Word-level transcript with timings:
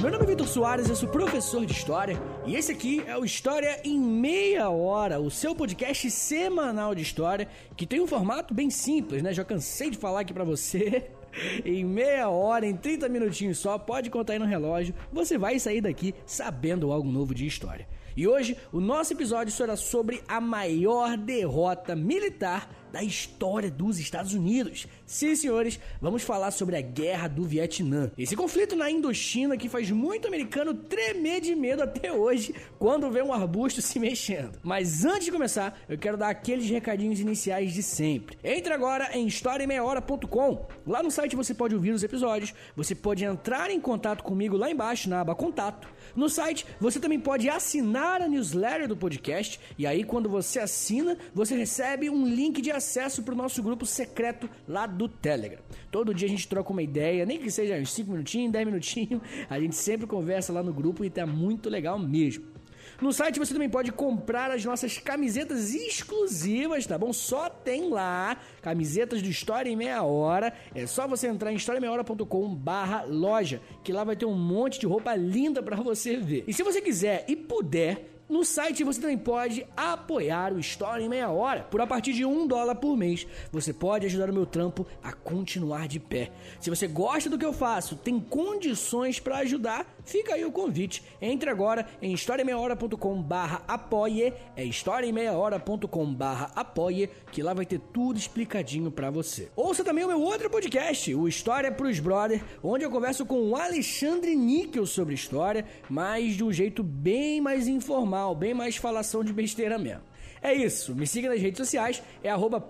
meu 0.00 0.12
nome 0.12 0.22
é 0.22 0.26
Vitor 0.28 0.46
Soares, 0.46 0.88
eu 0.88 0.94
sou 0.94 1.08
professor 1.08 1.66
de 1.66 1.72
História 1.72 2.16
e 2.46 2.54
esse 2.54 2.70
aqui 2.70 3.02
é 3.04 3.18
o 3.18 3.24
História 3.24 3.80
em 3.82 3.98
Meia 3.98 4.70
Hora, 4.70 5.18
o 5.18 5.28
seu 5.28 5.56
podcast 5.56 6.08
semanal 6.12 6.94
de 6.94 7.02
História 7.02 7.48
que 7.76 7.84
tem 7.84 8.00
um 8.00 8.06
formato 8.06 8.54
bem 8.54 8.70
simples, 8.70 9.24
né? 9.24 9.34
Já 9.34 9.44
cansei 9.44 9.90
de 9.90 9.98
falar 9.98 10.20
aqui 10.20 10.32
pra 10.32 10.44
você. 10.44 11.10
Em 11.64 11.84
meia 11.84 12.30
hora, 12.30 12.66
em 12.66 12.74
30 12.74 13.06
minutinhos 13.08 13.58
só, 13.58 13.78
pode 13.78 14.08
contar 14.08 14.32
aí 14.32 14.38
no 14.38 14.46
relógio, 14.46 14.94
você 15.12 15.36
vai 15.36 15.58
sair 15.58 15.82
daqui 15.82 16.14
sabendo 16.24 16.90
algo 16.90 17.12
novo 17.12 17.34
de 17.34 17.46
história. 17.46 17.86
E 18.16 18.26
hoje 18.26 18.56
o 18.72 18.80
nosso 18.80 19.12
episódio 19.12 19.52
será 19.52 19.76
sobre 19.76 20.22
a 20.26 20.40
maior 20.40 21.16
derrota 21.16 21.94
militar 21.94 22.68
da 22.92 23.02
história 23.02 23.70
dos 23.70 23.98
Estados 23.98 24.34
Unidos. 24.34 24.86
Sim, 25.06 25.34
senhores, 25.34 25.78
vamos 26.00 26.22
falar 26.22 26.50
sobre 26.50 26.76
a 26.76 26.80
Guerra 26.80 27.28
do 27.28 27.44
Vietnã. 27.44 28.10
Esse 28.16 28.36
conflito 28.36 28.76
na 28.76 28.90
Indochina 28.90 29.56
que 29.56 29.68
faz 29.68 29.90
muito 29.90 30.28
americano 30.28 30.74
tremer 30.74 31.40
de 31.40 31.54
medo 31.54 31.82
até 31.82 32.12
hoje 32.12 32.54
quando 32.78 33.10
vê 33.10 33.22
um 33.22 33.32
arbusto 33.32 33.80
se 33.80 33.98
mexendo. 33.98 34.58
Mas 34.62 35.04
antes 35.04 35.26
de 35.26 35.32
começar, 35.32 35.78
eu 35.88 35.98
quero 35.98 36.16
dar 36.16 36.28
aqueles 36.28 36.68
recadinhos 36.68 37.20
iniciais 37.20 37.72
de 37.72 37.82
sempre. 37.82 38.38
Entre 38.42 38.72
agora 38.72 39.16
em 39.16 39.26
historiaemmeiahora.com. 39.26 40.66
Lá 40.86 41.02
no 41.02 41.10
site 41.10 41.36
você 41.36 41.54
pode 41.54 41.74
ouvir 41.74 41.92
os 41.92 42.02
episódios, 42.02 42.54
você 42.76 42.94
pode 42.94 43.24
entrar 43.24 43.70
em 43.70 43.80
contato 43.80 44.22
comigo 44.22 44.56
lá 44.56 44.70
embaixo 44.70 45.08
na 45.08 45.20
aba 45.20 45.34
Contato. 45.34 45.88
No 46.18 46.28
site 46.28 46.66
você 46.80 46.98
também 46.98 47.20
pode 47.20 47.48
assinar 47.48 48.20
a 48.20 48.28
newsletter 48.28 48.88
do 48.88 48.96
podcast 48.96 49.60
e 49.78 49.86
aí 49.86 50.02
quando 50.02 50.28
você 50.28 50.58
assina, 50.58 51.16
você 51.32 51.54
recebe 51.54 52.10
um 52.10 52.26
link 52.26 52.60
de 52.60 52.72
acesso 52.72 53.22
para 53.22 53.34
o 53.34 53.36
nosso 53.36 53.62
grupo 53.62 53.86
secreto 53.86 54.50
lá 54.66 54.84
do 54.84 55.08
Telegram. 55.08 55.60
Todo 55.92 56.12
dia 56.12 56.26
a 56.26 56.28
gente 56.28 56.48
troca 56.48 56.72
uma 56.72 56.82
ideia, 56.82 57.24
nem 57.24 57.38
que 57.38 57.52
seja 57.52 57.76
uns 57.76 57.92
5 57.92 58.10
minutinhos, 58.10 58.50
10 58.50 58.66
minutinhos, 58.66 59.22
a 59.48 59.60
gente 59.60 59.76
sempre 59.76 60.08
conversa 60.08 60.52
lá 60.52 60.60
no 60.60 60.72
grupo 60.72 61.04
e 61.04 61.08
tá 61.08 61.24
muito 61.24 61.70
legal 61.70 61.96
mesmo. 62.00 62.57
No 63.00 63.12
site 63.12 63.38
você 63.38 63.52
também 63.52 63.70
pode 63.70 63.92
comprar 63.92 64.50
as 64.50 64.64
nossas 64.64 64.98
camisetas 64.98 65.72
exclusivas, 65.72 66.84
tá 66.84 66.98
bom? 66.98 67.12
Só 67.12 67.48
tem 67.48 67.88
lá 67.90 68.36
camisetas 68.60 69.22
do 69.22 69.28
História 69.28 69.70
em 69.70 69.76
Meia 69.76 70.02
Hora. 70.02 70.52
É 70.74 70.84
só 70.84 71.06
você 71.06 71.28
entrar 71.28 71.52
em 71.52 71.54
historiaemmeiahora.com 71.54 72.52
barra 72.56 73.04
loja, 73.04 73.62
que 73.84 73.92
lá 73.92 74.02
vai 74.02 74.16
ter 74.16 74.26
um 74.26 74.34
monte 74.34 74.80
de 74.80 74.86
roupa 74.86 75.14
linda 75.14 75.62
para 75.62 75.76
você 75.76 76.16
ver. 76.16 76.42
E 76.48 76.52
se 76.52 76.64
você 76.64 76.80
quiser 76.80 77.24
e 77.28 77.36
puder, 77.36 78.17
no 78.28 78.44
site 78.44 78.84
você 78.84 79.00
também 79.00 79.16
pode 79.16 79.66
apoiar 79.74 80.52
o 80.52 80.58
História 80.58 81.02
em 81.02 81.08
Meia 81.08 81.30
Hora. 81.30 81.62
Por 81.62 81.80
a 81.80 81.86
partir 81.86 82.12
de 82.12 82.26
um 82.26 82.46
dólar 82.46 82.74
por 82.74 82.94
mês, 82.94 83.26
você 83.50 83.72
pode 83.72 84.04
ajudar 84.04 84.28
o 84.28 84.34
meu 84.34 84.44
trampo 84.44 84.86
a 85.02 85.12
continuar 85.12 85.88
de 85.88 85.98
pé. 85.98 86.30
Se 86.60 86.68
você 86.68 86.86
gosta 86.86 87.30
do 87.30 87.38
que 87.38 87.44
eu 87.44 87.54
faço, 87.54 87.96
tem 87.96 88.20
condições 88.20 89.18
para 89.18 89.38
ajudar, 89.38 89.86
fica 90.04 90.34
aí 90.34 90.44
o 90.44 90.52
convite. 90.52 91.02
Entre 91.22 91.48
agora 91.48 91.88
em 92.02 92.12
historiaemmeiahora.com 92.12 93.22
barra 93.22 93.62
apoie, 93.66 94.34
é 94.54 94.62
historiaemmeiahora.com 94.62 96.12
barra 96.12 96.50
apoie, 96.54 97.08
que 97.32 97.42
lá 97.42 97.54
vai 97.54 97.64
ter 97.64 97.80
tudo 97.80 98.18
explicadinho 98.18 98.90
para 98.90 99.10
você. 99.10 99.50
Ouça 99.56 99.82
também 99.82 100.04
o 100.04 100.08
meu 100.08 100.20
outro 100.20 100.50
podcast, 100.50 101.14
o 101.14 101.26
História 101.26 101.72
pros 101.72 101.98
Brother, 101.98 102.44
onde 102.62 102.84
eu 102.84 102.90
converso 102.90 103.24
com 103.24 103.40
o 103.48 103.56
Alexandre 103.56 104.36
Níquel 104.36 104.84
sobre 104.84 105.14
história, 105.14 105.64
mas 105.88 106.34
de 106.34 106.44
um 106.44 106.52
jeito 106.52 106.82
bem 106.82 107.40
mais 107.40 107.66
informal 107.66 108.17
normal, 108.18 108.34
bem 108.34 108.52
mais 108.52 108.76
falação 108.76 109.22
de 109.22 109.32
besteira 109.32 109.78
mesmo. 109.78 110.02
É 110.40 110.54
isso, 110.54 110.94
me 110.94 111.04
siga 111.04 111.28
nas 111.28 111.40
redes 111.40 111.58
sociais, 111.58 112.00
é 112.22 112.30
arroba 112.30 112.64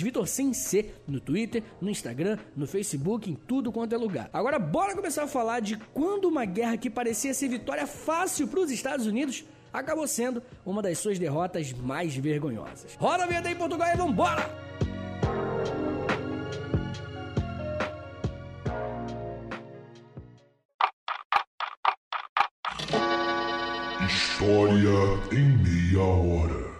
Vitor 0.00 0.28
sem 0.28 0.52
C, 0.52 0.94
no 1.08 1.18
Twitter, 1.18 1.62
no 1.80 1.90
Instagram, 1.90 2.38
no 2.56 2.68
Facebook, 2.68 3.28
em 3.28 3.34
tudo 3.34 3.72
quanto 3.72 3.94
é 3.94 3.98
lugar. 3.98 4.30
Agora 4.32 4.60
bora 4.60 4.94
começar 4.94 5.24
a 5.24 5.26
falar 5.26 5.60
de 5.60 5.76
quando 5.92 6.26
uma 6.26 6.44
guerra 6.44 6.76
que 6.76 6.88
parecia 6.88 7.34
ser 7.34 7.48
vitória 7.48 7.86
fácil 7.86 8.46
para 8.46 8.60
os 8.60 8.70
Estados 8.70 9.06
Unidos 9.06 9.44
acabou 9.72 10.06
sendo 10.06 10.40
uma 10.64 10.82
das 10.82 10.98
suas 10.98 11.18
derrotas 11.18 11.72
mais 11.72 12.14
vergonhosas. 12.14 12.94
Roda 12.94 13.24
a 13.24 13.26
vinheta 13.26 13.48
aí, 13.48 13.56
Portugal 13.56 13.88
e 13.92 13.96
vambora! 13.96 14.91
História 24.42 24.90
em 25.30 25.56
meia 25.58 26.02
hora. 26.02 26.72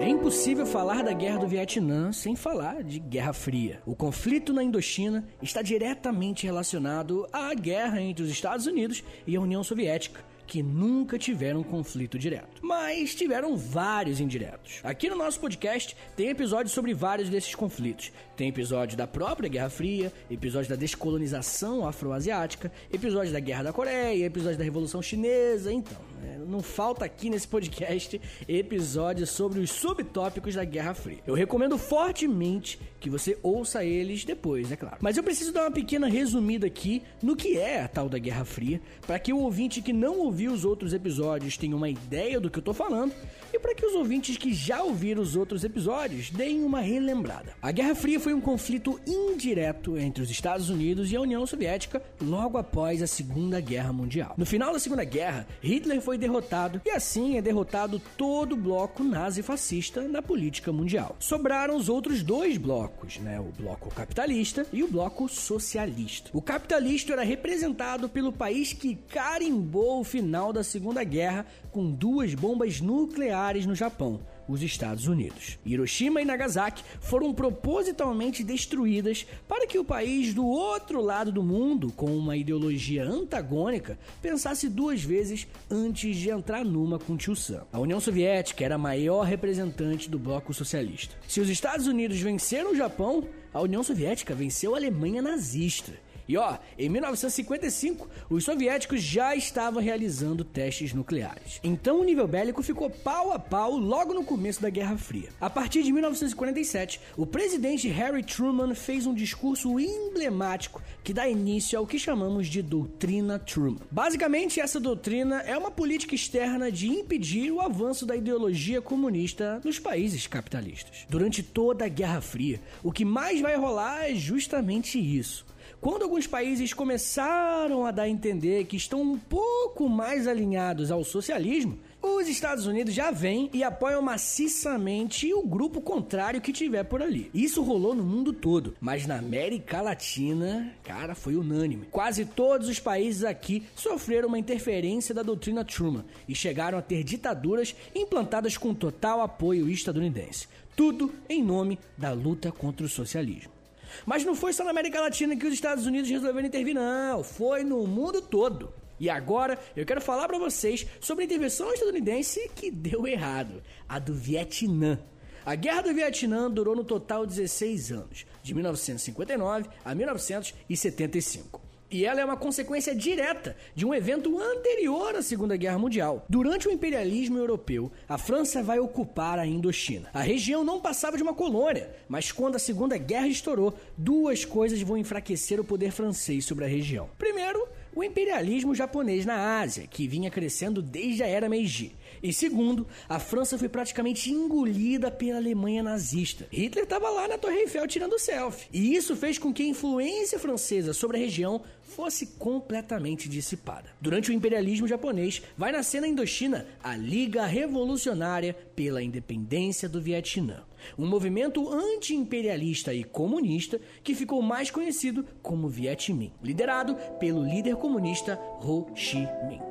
É 0.00 0.08
impossível 0.08 0.66
falar 0.66 1.04
da 1.04 1.12
Guerra 1.12 1.38
do 1.38 1.46
Vietnã 1.46 2.10
sem 2.10 2.34
falar 2.34 2.82
de 2.82 2.98
Guerra 2.98 3.32
Fria. 3.32 3.80
O 3.86 3.94
conflito 3.94 4.52
na 4.52 4.64
Indochina 4.64 5.28
está 5.40 5.62
diretamente 5.62 6.44
relacionado 6.44 7.24
à 7.32 7.54
guerra 7.54 8.00
entre 8.00 8.24
os 8.24 8.30
Estados 8.30 8.66
Unidos 8.66 9.04
e 9.24 9.36
a 9.36 9.40
União 9.40 9.62
Soviética 9.62 10.20
que 10.48 10.62
nunca 10.62 11.18
tiveram 11.18 11.62
conflito 11.62 12.18
direto, 12.18 12.57
mas 12.62 13.14
tiveram 13.14 13.56
vários 13.56 14.20
indiretos. 14.20 14.80
Aqui 14.82 15.08
no 15.08 15.16
nosso 15.16 15.40
podcast 15.40 15.96
tem 16.16 16.28
episódios 16.28 16.72
sobre 16.72 16.94
vários 16.94 17.28
desses 17.28 17.54
conflitos. 17.54 18.12
Tem 18.36 18.48
episódio 18.48 18.96
da 18.96 19.06
própria 19.06 19.48
Guerra 19.48 19.68
Fria, 19.68 20.12
episódio 20.30 20.70
da 20.70 20.76
descolonização 20.76 21.86
afroasiática, 21.86 22.70
episódio 22.92 23.32
da 23.32 23.40
Guerra 23.40 23.64
da 23.64 23.72
Coreia, 23.72 24.24
episódio 24.24 24.58
da 24.58 24.64
Revolução 24.64 25.02
Chinesa, 25.02 25.72
então, 25.72 25.98
né, 26.20 26.38
não 26.46 26.62
falta 26.62 27.04
aqui 27.04 27.28
nesse 27.30 27.48
podcast 27.48 28.20
episódios 28.46 29.30
sobre 29.30 29.60
os 29.60 29.70
subtópicos 29.70 30.54
da 30.54 30.64
Guerra 30.64 30.94
Fria. 30.94 31.18
Eu 31.26 31.34
recomendo 31.34 31.76
fortemente 31.76 32.78
que 33.00 33.10
você 33.10 33.36
ouça 33.42 33.84
eles 33.84 34.24
depois, 34.24 34.70
é 34.70 34.76
claro. 34.76 34.98
Mas 35.00 35.16
eu 35.16 35.22
preciso 35.22 35.52
dar 35.52 35.62
uma 35.62 35.70
pequena 35.70 36.08
resumida 36.08 36.66
aqui 36.66 37.02
no 37.22 37.36
que 37.36 37.58
é 37.58 37.82
a 37.82 37.88
tal 37.88 38.08
da 38.08 38.18
Guerra 38.18 38.44
Fria, 38.44 38.80
para 39.06 39.18
que 39.18 39.32
o 39.32 39.38
ouvinte 39.38 39.82
que 39.82 39.92
não 39.92 40.18
ouviu 40.18 40.52
os 40.52 40.64
outros 40.64 40.92
episódios 40.92 41.56
tenham 41.56 41.76
uma 41.76 41.88
ideia 41.88 42.40
do 42.40 42.47
que 42.50 42.58
eu 42.58 42.62
tô 42.62 42.72
falando 42.72 43.12
e 43.52 43.58
para 43.58 43.74
que 43.74 43.86
os 43.86 43.94
ouvintes 43.94 44.36
que 44.36 44.52
já 44.52 44.82
ouviram 44.82 45.22
os 45.22 45.36
outros 45.36 45.64
episódios 45.64 46.30
deem 46.30 46.64
uma 46.64 46.80
relembrada. 46.80 47.54
A 47.62 47.70
Guerra 47.70 47.94
Fria 47.94 48.20
foi 48.20 48.34
um 48.34 48.40
conflito 48.40 49.00
indireto 49.06 49.96
entre 49.96 50.22
os 50.22 50.30
Estados 50.30 50.68
Unidos 50.68 51.10
e 51.10 51.16
a 51.16 51.20
União 51.20 51.46
Soviética 51.46 52.02
logo 52.20 52.58
após 52.58 53.02
a 53.02 53.06
Segunda 53.06 53.60
Guerra 53.60 53.92
Mundial. 53.92 54.34
No 54.36 54.44
final 54.44 54.72
da 54.72 54.78
Segunda 54.78 55.04
Guerra, 55.04 55.46
Hitler 55.62 56.00
foi 56.00 56.18
derrotado 56.18 56.80
e 56.84 56.90
assim 56.90 57.36
é 57.36 57.42
derrotado 57.42 58.00
todo 58.16 58.52
o 58.52 58.56
bloco 58.56 59.02
nazi-fascista 59.02 60.02
na 60.02 60.20
política 60.20 60.72
mundial. 60.72 61.16
Sobraram 61.18 61.76
os 61.76 61.88
outros 61.88 62.22
dois 62.22 62.56
blocos, 62.56 63.18
né? 63.18 63.40
O 63.40 63.52
bloco 63.60 63.88
capitalista 63.90 64.66
e 64.72 64.82
o 64.82 64.88
bloco 64.88 65.28
socialista. 65.28 66.30
O 66.32 66.42
capitalista 66.42 67.12
era 67.12 67.22
representado 67.22 68.08
pelo 68.08 68.32
país 68.32 68.72
que 68.72 68.96
carimbou 69.08 70.00
o 70.00 70.04
final 70.04 70.52
da 70.52 70.62
Segunda 70.62 71.02
Guerra 71.02 71.46
com 71.70 71.90
duas 71.90 72.34
bombas 72.34 72.80
nucleares 72.80 73.37
no 73.66 73.74
Japão, 73.74 74.20
os 74.48 74.62
Estados 74.62 75.06
Unidos. 75.06 75.58
Hiroshima 75.64 76.20
e 76.20 76.24
Nagasaki 76.24 76.82
foram 77.00 77.32
propositalmente 77.32 78.42
destruídas 78.42 79.24
para 79.46 79.64
que 79.64 79.78
o 79.78 79.84
país 79.84 80.34
do 80.34 80.44
outro 80.44 81.00
lado 81.00 81.30
do 81.30 81.42
mundo, 81.42 81.92
com 81.92 82.06
uma 82.06 82.36
ideologia 82.36 83.04
antagônica, 83.04 83.96
pensasse 84.20 84.68
duas 84.68 85.02
vezes 85.02 85.46
antes 85.70 86.16
de 86.16 86.30
entrar 86.30 86.64
numa 86.64 86.98
com 86.98 87.16
Tio 87.16 87.36
Sam. 87.36 87.64
A 87.72 87.78
União 87.78 88.00
Soviética 88.00 88.64
era 88.64 88.74
a 88.74 88.78
maior 88.78 89.22
representante 89.22 90.10
do 90.10 90.18
bloco 90.18 90.52
socialista. 90.52 91.14
Se 91.28 91.40
os 91.40 91.48
Estados 91.48 91.86
Unidos 91.86 92.18
venceram 92.18 92.72
o 92.72 92.76
Japão, 92.76 93.24
a 93.54 93.60
União 93.60 93.84
Soviética 93.84 94.34
venceu 94.34 94.74
a 94.74 94.78
Alemanha 94.78 95.22
nazista. 95.22 95.92
E 96.28 96.36
ó, 96.36 96.58
em 96.78 96.90
1955, 96.90 98.06
os 98.28 98.44
soviéticos 98.44 99.02
já 99.02 99.34
estavam 99.34 99.82
realizando 99.82 100.44
testes 100.44 100.92
nucleares. 100.92 101.58
Então 101.64 102.00
o 102.00 102.04
nível 102.04 102.28
bélico 102.28 102.62
ficou 102.62 102.90
pau 102.90 103.32
a 103.32 103.38
pau 103.38 103.76
logo 103.76 104.12
no 104.12 104.22
começo 104.22 104.60
da 104.60 104.68
Guerra 104.68 104.98
Fria. 104.98 105.30
A 105.40 105.48
partir 105.48 105.82
de 105.82 105.90
1947, 105.90 107.00
o 107.16 107.24
presidente 107.24 107.88
Harry 107.88 108.22
Truman 108.22 108.74
fez 108.74 109.06
um 109.06 109.14
discurso 109.14 109.80
emblemático 109.80 110.82
que 111.02 111.14
dá 111.14 111.26
início 111.26 111.78
ao 111.78 111.86
que 111.86 111.98
chamamos 111.98 112.46
de 112.46 112.60
doutrina 112.60 113.38
Truman. 113.38 113.80
Basicamente, 113.90 114.60
essa 114.60 114.78
doutrina 114.78 115.40
é 115.40 115.56
uma 115.56 115.70
política 115.70 116.14
externa 116.14 116.70
de 116.70 116.88
impedir 116.88 117.50
o 117.50 117.62
avanço 117.62 118.04
da 118.04 118.14
ideologia 118.14 118.82
comunista 118.82 119.62
nos 119.64 119.78
países 119.78 120.26
capitalistas. 120.26 121.06
Durante 121.08 121.42
toda 121.42 121.86
a 121.86 121.88
Guerra 121.88 122.20
Fria, 122.20 122.60
o 122.82 122.92
que 122.92 123.04
mais 123.04 123.40
vai 123.40 123.56
rolar 123.56 124.10
é 124.10 124.14
justamente 124.14 124.98
isso 124.98 125.46
quando 125.80 126.02
alguns 126.02 126.26
países 126.26 126.72
começaram 126.72 127.86
a 127.86 127.90
dar 127.90 128.02
a 128.02 128.08
entender 128.08 128.64
que 128.64 128.76
estão 128.76 129.00
um 129.00 129.18
pouco 129.18 129.88
mais 129.88 130.26
alinhados 130.26 130.90
ao 130.90 131.04
socialismo, 131.04 131.78
os 132.02 132.26
Estados 132.26 132.66
Unidos 132.66 132.92
já 132.94 133.10
vêm 133.10 133.48
e 133.52 133.62
apoiam 133.62 134.02
maciçamente 134.02 135.32
o 135.32 135.42
grupo 135.42 135.80
contrário 135.80 136.40
que 136.40 136.52
tiver 136.52 136.82
por 136.84 137.00
ali. 137.00 137.30
Isso 137.32 137.62
rolou 137.62 137.94
no 137.94 138.02
mundo 138.02 138.32
todo, 138.32 138.74
mas 138.80 139.06
na 139.06 139.18
América 139.18 139.80
Latina, 139.80 140.72
cara, 140.82 141.14
foi 141.14 141.36
unânime. 141.36 141.86
Quase 141.90 142.24
todos 142.24 142.68
os 142.68 142.80
países 142.80 143.22
aqui 143.22 143.64
sofreram 143.76 144.28
uma 144.28 144.38
interferência 144.38 145.14
da 145.14 145.22
doutrina 145.22 145.64
Truman 145.64 146.04
e 146.28 146.34
chegaram 146.34 146.78
a 146.78 146.82
ter 146.82 147.04
ditaduras 147.04 147.74
implantadas 147.94 148.56
com 148.56 148.74
total 148.74 149.20
apoio 149.20 149.68
estadunidense. 149.68 150.48
Tudo 150.74 151.12
em 151.28 151.42
nome 151.42 151.78
da 151.96 152.12
luta 152.12 152.52
contra 152.52 152.86
o 152.86 152.88
socialismo. 152.88 153.57
Mas 154.06 154.24
não 154.24 154.34
foi 154.34 154.52
só 154.52 154.64
na 154.64 154.70
América 154.70 155.00
Latina 155.00 155.36
que 155.36 155.46
os 155.46 155.54
Estados 155.54 155.86
Unidos 155.86 156.10
resolveram 156.10 156.48
intervir, 156.48 156.74
não. 156.74 157.22
Foi 157.22 157.64
no 157.64 157.86
mundo 157.86 158.20
todo. 158.20 158.72
E 159.00 159.08
agora 159.08 159.58
eu 159.76 159.86
quero 159.86 160.00
falar 160.00 160.26
para 160.26 160.38
vocês 160.38 160.86
sobre 161.00 161.22
a 161.22 161.26
intervenção 161.26 161.72
estadunidense 161.72 162.50
que 162.54 162.70
deu 162.70 163.06
errado, 163.06 163.62
a 163.88 163.98
do 163.98 164.12
Vietnã. 164.12 164.98
A 165.46 165.54
Guerra 165.54 165.82
do 165.82 165.94
Vietnã 165.94 166.50
durou 166.50 166.74
no 166.76 166.84
total 166.84 167.24
16 167.24 167.92
anos, 167.92 168.26
de 168.42 168.54
1959 168.54 169.68
a 169.84 169.94
1975. 169.94 171.67
E 171.90 172.04
ela 172.04 172.20
é 172.20 172.24
uma 172.24 172.36
consequência 172.36 172.94
direta 172.94 173.56
de 173.74 173.86
um 173.86 173.94
evento 173.94 174.38
anterior 174.38 175.16
à 175.16 175.22
Segunda 175.22 175.56
Guerra 175.56 175.78
Mundial. 175.78 176.26
Durante 176.28 176.68
o 176.68 176.70
imperialismo 176.70 177.38
europeu, 177.38 177.90
a 178.06 178.18
França 178.18 178.62
vai 178.62 178.78
ocupar 178.78 179.38
a 179.38 179.46
Indochina. 179.46 180.10
A 180.12 180.20
região 180.20 180.62
não 180.62 180.80
passava 180.80 181.16
de 181.16 181.22
uma 181.22 181.32
colônia, 181.32 181.90
mas 182.06 182.30
quando 182.30 182.56
a 182.56 182.58
Segunda 182.58 182.98
Guerra 182.98 183.28
estourou, 183.28 183.72
duas 183.96 184.44
coisas 184.44 184.82
vão 184.82 184.98
enfraquecer 184.98 185.58
o 185.58 185.64
poder 185.64 185.90
francês 185.90 186.44
sobre 186.44 186.66
a 186.66 186.68
região. 186.68 187.08
Primeiro, 187.16 187.66
o 187.98 188.04
imperialismo 188.04 188.76
japonês 188.76 189.26
na 189.26 189.58
Ásia, 189.58 189.88
que 189.88 190.06
vinha 190.06 190.30
crescendo 190.30 190.80
desde 190.80 191.24
a 191.24 191.26
era 191.26 191.48
Meiji. 191.48 191.96
E 192.22 192.32
segundo, 192.32 192.86
a 193.08 193.18
França 193.18 193.58
foi 193.58 193.68
praticamente 193.68 194.30
engolida 194.30 195.10
pela 195.10 195.38
Alemanha 195.38 195.82
nazista. 195.82 196.46
Hitler 196.52 196.84
estava 196.84 197.10
lá 197.10 197.26
na 197.26 197.36
Torre 197.36 197.56
Eiffel 197.56 197.88
tirando 197.88 198.16
selfie. 198.16 198.68
E 198.72 198.94
isso 198.94 199.16
fez 199.16 199.36
com 199.36 199.52
que 199.52 199.64
a 199.64 199.66
influência 199.66 200.38
francesa 200.38 200.92
sobre 200.92 201.16
a 201.16 201.20
região 201.20 201.60
fosse 201.82 202.26
completamente 202.38 203.28
dissipada. 203.28 203.90
Durante 204.00 204.30
o 204.30 204.34
imperialismo 204.34 204.86
japonês, 204.86 205.42
vai 205.56 205.72
nascer 205.72 206.00
na 206.00 206.06
Indochina 206.06 206.68
a 206.80 206.96
Liga 206.96 207.46
Revolucionária 207.46 208.54
pela 208.76 209.02
Independência 209.02 209.88
do 209.88 210.00
Vietnã, 210.00 210.62
um 210.98 211.06
movimento 211.06 211.72
anti-imperialista 211.72 212.92
e 212.92 213.04
comunista 213.04 213.80
que 214.02 214.14
ficou 214.14 214.42
mais 214.42 214.70
conhecido 214.70 215.24
como 215.42 215.68
Viet 215.68 216.12
Minh, 216.12 216.32
liderado 216.42 216.96
pelo 217.18 217.42
líder 217.42 217.76
comunista 217.76 218.38
Ho 218.60 218.92
Chi 218.94 219.26
Minh. 219.48 219.68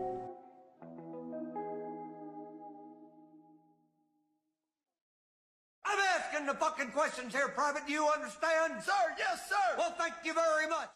Questions 6.98 7.32
here, 7.32 7.50
Private. 7.50 7.86
Do 7.86 7.94
you 7.94 8.08
understand? 8.08 8.82
Sir, 8.82 8.92
yes, 9.20 9.48
sir. 9.48 9.78
Well, 9.78 9.94
thank 10.00 10.16
you 10.24 10.34
very 10.34 10.68
much. 10.68 10.90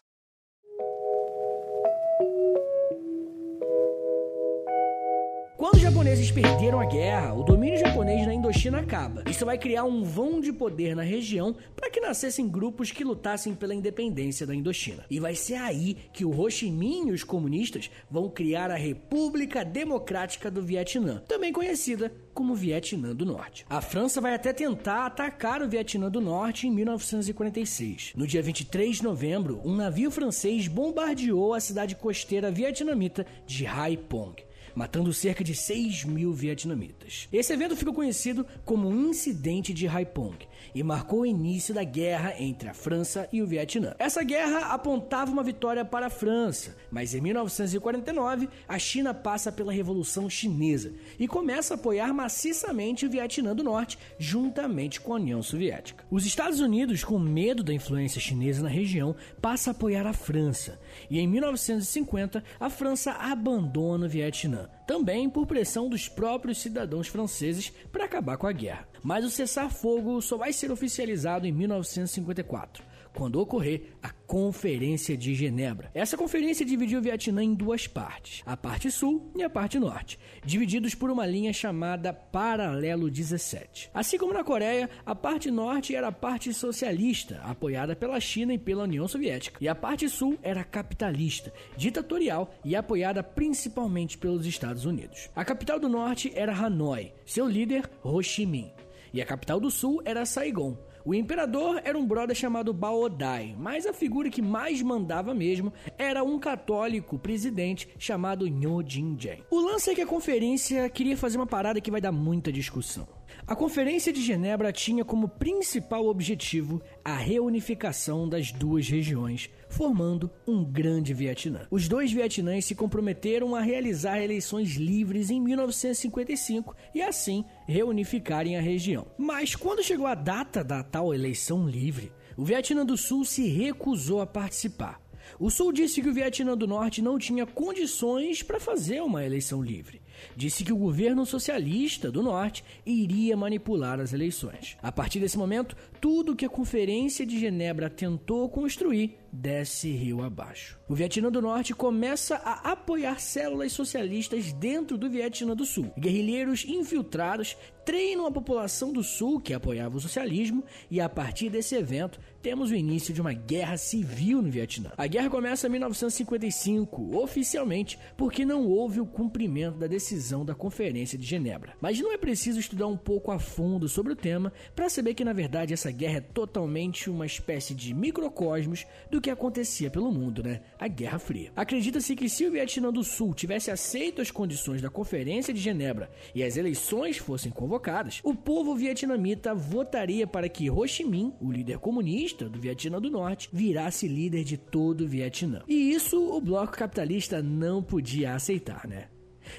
Quando 5.62 5.76
os 5.76 5.80
japoneses 5.80 6.28
perderam 6.28 6.80
a 6.80 6.84
guerra, 6.84 7.34
o 7.34 7.44
domínio 7.44 7.78
japonês 7.78 8.26
na 8.26 8.34
Indochina 8.34 8.80
acaba. 8.80 9.22
Isso 9.30 9.46
vai 9.46 9.56
criar 9.56 9.84
um 9.84 10.02
vão 10.02 10.40
de 10.40 10.52
poder 10.52 10.96
na 10.96 11.04
região 11.04 11.54
para 11.76 11.88
que 11.88 12.00
nascessem 12.00 12.48
grupos 12.48 12.90
que 12.90 13.04
lutassem 13.04 13.54
pela 13.54 13.72
independência 13.72 14.44
da 14.44 14.56
Indochina. 14.56 15.06
E 15.08 15.20
vai 15.20 15.36
ser 15.36 15.54
aí 15.54 15.96
que 16.12 16.24
o 16.24 16.36
Ho 16.36 16.50
Chi 16.50 16.68
Minh 16.68 17.10
e 17.10 17.12
os 17.12 17.22
comunistas 17.22 17.88
vão 18.10 18.28
criar 18.28 18.72
a 18.72 18.74
República 18.74 19.64
Democrática 19.64 20.50
do 20.50 20.64
Vietnã, 20.64 21.22
também 21.28 21.52
conhecida 21.52 22.12
como 22.34 22.56
Vietnã 22.56 23.14
do 23.14 23.24
Norte. 23.24 23.64
A 23.70 23.80
França 23.80 24.20
vai 24.20 24.34
até 24.34 24.52
tentar 24.52 25.06
atacar 25.06 25.62
o 25.62 25.68
Vietnã 25.68 26.10
do 26.10 26.20
Norte 26.20 26.66
em 26.66 26.72
1946. 26.72 28.14
No 28.16 28.26
dia 28.26 28.42
23 28.42 28.96
de 28.96 29.04
novembro, 29.04 29.60
um 29.64 29.76
navio 29.76 30.10
francês 30.10 30.66
bombardeou 30.66 31.54
a 31.54 31.60
cidade 31.60 31.94
costeira 31.94 32.50
vietnamita 32.50 33.24
de 33.46 33.64
Haiphong 33.64 34.34
matando 34.74 35.12
cerca 35.12 35.44
de 35.44 35.54
6 35.54 36.04
mil 36.04 36.32
vietnamitas. 36.32 37.28
Esse 37.32 37.52
evento 37.52 37.76
ficou 37.76 37.94
conhecido 37.94 38.46
como 38.64 38.90
Incidente 38.90 39.72
de 39.72 39.86
Haiphong 39.86 40.36
e 40.74 40.82
marcou 40.82 41.20
o 41.20 41.26
início 41.26 41.74
da 41.74 41.84
guerra 41.84 42.34
entre 42.38 42.68
a 42.68 42.74
França 42.74 43.28
e 43.32 43.42
o 43.42 43.46
Vietnã. 43.46 43.94
Essa 43.98 44.22
guerra 44.22 44.72
apontava 44.72 45.30
uma 45.30 45.42
vitória 45.42 45.84
para 45.84 46.06
a 46.06 46.10
França, 46.10 46.76
mas 46.90 47.14
em 47.14 47.20
1949 47.20 48.48
a 48.66 48.78
China 48.78 49.12
passa 49.12 49.52
pela 49.52 49.72
Revolução 49.72 50.28
Chinesa 50.28 50.92
e 51.18 51.28
começa 51.28 51.74
a 51.74 51.76
apoiar 51.76 52.12
maciçamente 52.12 53.06
o 53.06 53.10
Vietnã 53.10 53.54
do 53.54 53.64
Norte 53.64 53.98
juntamente 54.18 55.00
com 55.00 55.12
a 55.12 55.16
União 55.16 55.42
Soviética. 55.42 56.04
Os 56.10 56.26
Estados 56.26 56.60
Unidos, 56.60 57.04
com 57.04 57.18
medo 57.18 57.62
da 57.62 57.74
influência 57.74 58.20
chinesa 58.20 58.62
na 58.62 58.68
região, 58.68 59.14
passa 59.40 59.70
a 59.70 59.72
apoiar 59.72 60.06
a 60.06 60.12
França 60.12 60.78
e 61.10 61.18
em 61.18 61.26
1950 61.26 62.42
a 62.58 62.70
França 62.70 63.12
abandona 63.12 64.06
o 64.06 64.08
Vietnã 64.08 64.68
também 64.86 65.28
por 65.28 65.46
pressão 65.46 65.88
dos 65.88 66.08
próprios 66.08 66.58
cidadãos 66.58 67.08
franceses 67.08 67.72
para 67.90 68.04
acabar 68.04 68.36
com 68.36 68.46
a 68.46 68.52
guerra. 68.52 68.86
Mas 69.02 69.24
o 69.24 69.30
cessar-fogo 69.30 70.20
só 70.20 70.36
vai 70.36 70.52
ser 70.52 70.70
oficializado 70.70 71.46
em 71.46 71.52
1954 71.52 72.91
quando 73.14 73.40
ocorrer 73.40 73.94
a 74.02 74.10
Conferência 74.32 75.14
de 75.14 75.34
Genebra. 75.34 75.90
Essa 75.92 76.16
conferência 76.16 76.64
dividiu 76.64 76.98
o 76.98 77.02
Vietnã 77.02 77.44
em 77.44 77.52
duas 77.52 77.86
partes, 77.86 78.42
a 78.46 78.56
parte 78.56 78.90
sul 78.90 79.30
e 79.36 79.42
a 79.42 79.50
parte 79.50 79.78
norte, 79.78 80.18
divididos 80.42 80.94
por 80.94 81.10
uma 81.10 81.26
linha 81.26 81.52
chamada 81.52 82.14
Paralelo 82.14 83.10
17. 83.10 83.90
Assim 83.92 84.16
como 84.16 84.32
na 84.32 84.42
Coreia, 84.42 84.88
a 85.04 85.14
parte 85.14 85.50
norte 85.50 85.94
era 85.94 86.08
a 86.08 86.12
parte 86.12 86.52
socialista, 86.54 87.42
apoiada 87.44 87.94
pela 87.94 88.18
China 88.20 88.54
e 88.54 88.58
pela 88.58 88.84
União 88.84 89.06
Soviética, 89.06 89.58
e 89.60 89.68
a 89.68 89.74
parte 89.74 90.08
sul 90.08 90.38
era 90.42 90.64
capitalista, 90.64 91.52
ditatorial 91.76 92.54
e 92.64 92.74
apoiada 92.74 93.22
principalmente 93.22 94.16
pelos 94.16 94.46
Estados 94.46 94.86
Unidos. 94.86 95.28
A 95.36 95.44
capital 95.44 95.78
do 95.78 95.90
norte 95.90 96.32
era 96.34 96.56
Hanoi, 96.56 97.12
seu 97.26 97.46
líder 97.46 97.90
Ho 98.02 98.22
Chi 98.22 98.46
Minh, 98.46 98.72
e 99.12 99.20
a 99.20 99.26
capital 99.26 99.60
do 99.60 99.70
sul 99.70 100.00
era 100.06 100.24
Saigon. 100.24 100.74
O 101.04 101.12
imperador 101.12 101.80
era 101.84 101.98
um 101.98 102.06
brother 102.06 102.36
chamado 102.36 102.72
Baodai, 102.72 103.56
mas 103.58 103.86
a 103.86 103.92
figura 103.92 104.30
que 104.30 104.40
mais 104.40 104.80
mandava 104.80 105.34
mesmo 105.34 105.72
era 105.98 106.22
um 106.22 106.38
católico 106.38 107.18
presidente 107.18 107.88
chamado 107.98 108.46
Nho 108.46 108.84
Jinjen. 108.86 109.42
O 109.50 109.60
lance 109.60 109.90
é 109.90 109.94
que 109.96 110.00
a 110.00 110.06
conferência 110.06 110.88
queria 110.88 111.16
fazer 111.16 111.38
uma 111.38 111.46
parada 111.46 111.80
que 111.80 111.90
vai 111.90 112.00
dar 112.00 112.12
muita 112.12 112.52
discussão. 112.52 113.08
A 113.46 113.56
Conferência 113.56 114.12
de 114.12 114.22
Genebra 114.22 114.72
tinha 114.72 115.04
como 115.04 115.28
principal 115.28 116.06
objetivo 116.06 116.80
a 117.04 117.16
reunificação 117.16 118.28
das 118.28 118.52
duas 118.52 118.88
regiões, 118.88 119.50
formando 119.68 120.30
um 120.46 120.64
grande 120.64 121.12
Vietnã. 121.12 121.66
Os 121.70 121.88
dois 121.88 122.12
Vietnãs 122.12 122.64
se 122.64 122.74
comprometeram 122.74 123.54
a 123.54 123.60
realizar 123.60 124.22
eleições 124.22 124.76
livres 124.76 125.30
em 125.30 125.40
1955 125.40 126.76
e 126.94 127.02
assim 127.02 127.44
reunificarem 127.66 128.56
a 128.56 128.60
região. 128.60 129.06
Mas 129.18 129.56
quando 129.56 129.82
chegou 129.82 130.06
a 130.06 130.14
data 130.14 130.62
da 130.62 130.82
tal 130.82 131.14
eleição 131.14 131.66
livre, 131.66 132.12
o 132.36 132.44
Vietnã 132.44 132.84
do 132.84 132.96
Sul 132.96 133.24
se 133.24 133.48
recusou 133.48 134.20
a 134.20 134.26
participar. 134.26 135.00
O 135.38 135.50
Sul 135.50 135.72
disse 135.72 136.02
que 136.02 136.08
o 136.08 136.14
Vietnã 136.14 136.56
do 136.56 136.66
Norte 136.66 137.00
não 137.00 137.18
tinha 137.18 137.46
condições 137.46 138.42
para 138.42 138.60
fazer 138.60 139.02
uma 139.02 139.24
eleição 139.24 139.62
livre. 139.62 140.01
Disse 140.36 140.64
que 140.64 140.72
o 140.72 140.76
governo 140.76 141.24
socialista 141.26 142.10
do 142.10 142.22
Norte 142.22 142.64
iria 142.84 143.36
manipular 143.36 144.00
as 144.00 144.12
eleições. 144.12 144.76
A 144.82 144.90
partir 144.90 145.20
desse 145.20 145.38
momento, 145.38 145.76
tudo 146.00 146.36
que 146.36 146.44
a 146.44 146.50
Conferência 146.50 147.26
de 147.26 147.38
Genebra 147.38 147.90
tentou 147.90 148.48
construir 148.48 149.21
desce 149.32 149.90
rio 149.90 150.22
abaixo. 150.22 150.78
O 150.86 150.94
Vietnã 150.94 151.30
do 151.30 151.40
Norte 151.40 151.72
começa 151.72 152.36
a 152.36 152.72
apoiar 152.72 153.18
células 153.18 153.72
socialistas 153.72 154.52
dentro 154.52 154.98
do 154.98 155.08
Vietnã 155.08 155.56
do 155.56 155.64
Sul. 155.64 155.90
Guerrilheiros 155.98 156.66
infiltrados 156.66 157.56
treinam 157.84 158.26
a 158.26 158.30
população 158.30 158.92
do 158.92 159.02
Sul 159.02 159.40
que 159.40 159.54
apoiava 159.54 159.96
o 159.96 160.00
socialismo 160.00 160.62
e 160.90 161.00
a 161.00 161.08
partir 161.08 161.48
desse 161.48 161.74
evento 161.74 162.20
temos 162.42 162.70
o 162.70 162.74
início 162.74 163.14
de 163.14 163.20
uma 163.20 163.32
guerra 163.32 163.76
civil 163.76 164.42
no 164.42 164.50
Vietnã. 164.50 164.92
A 164.96 165.06
guerra 165.06 165.30
começa 165.30 165.66
em 165.66 165.70
1955, 165.70 167.16
oficialmente, 167.16 167.98
porque 168.16 168.44
não 168.44 168.66
houve 168.66 169.00
o 169.00 169.06
cumprimento 169.06 169.78
da 169.78 169.86
decisão 169.86 170.44
da 170.44 170.54
Conferência 170.54 171.16
de 171.16 171.24
Genebra. 171.24 171.74
Mas 171.80 172.00
não 172.00 172.12
é 172.12 172.18
preciso 172.18 172.58
estudar 172.58 172.86
um 172.88 172.96
pouco 172.96 173.30
a 173.30 173.38
fundo 173.38 173.88
sobre 173.88 174.12
o 174.12 174.16
tema 174.16 174.52
para 174.74 174.90
saber 174.90 175.14
que 175.14 175.24
na 175.24 175.32
verdade 175.32 175.72
essa 175.72 175.90
guerra 175.90 176.18
é 176.18 176.20
totalmente 176.20 177.08
uma 177.08 177.24
espécie 177.24 177.74
de 177.74 177.94
microcosmos 177.94 178.84
do 179.10 179.21
que 179.22 179.30
acontecia 179.30 179.88
pelo 179.88 180.12
mundo, 180.12 180.42
né? 180.42 180.60
A 180.78 180.88
Guerra 180.88 181.18
Fria. 181.18 181.52
Acredita-se 181.56 182.14
que 182.14 182.28
se 182.28 182.44
o 182.44 182.50
Vietnã 182.50 182.92
do 182.92 183.02
Sul 183.02 183.32
tivesse 183.32 183.70
aceito 183.70 184.20
as 184.20 184.30
condições 184.30 184.82
da 184.82 184.90
Conferência 184.90 185.54
de 185.54 185.60
Genebra 185.60 186.10
e 186.34 186.42
as 186.42 186.56
eleições 186.56 187.16
fossem 187.16 187.50
convocadas, 187.50 188.20
o 188.22 188.34
povo 188.34 188.74
vietnamita 188.74 189.54
votaria 189.54 190.26
para 190.26 190.48
que 190.48 190.68
Ho 190.70 190.86
Chi 190.86 191.04
Minh, 191.04 191.32
o 191.40 191.50
líder 191.50 191.78
comunista 191.78 192.48
do 192.48 192.60
Vietnã 192.60 193.00
do 193.00 193.10
Norte, 193.10 193.48
virasse 193.52 194.08
líder 194.08 194.44
de 194.44 194.58
todo 194.58 195.04
o 195.04 195.08
Vietnã. 195.08 195.62
E 195.68 195.92
isso 195.92 196.20
o 196.20 196.40
bloco 196.40 196.72
capitalista 196.72 197.40
não 197.40 197.82
podia 197.82 198.34
aceitar, 198.34 198.86
né? 198.86 199.08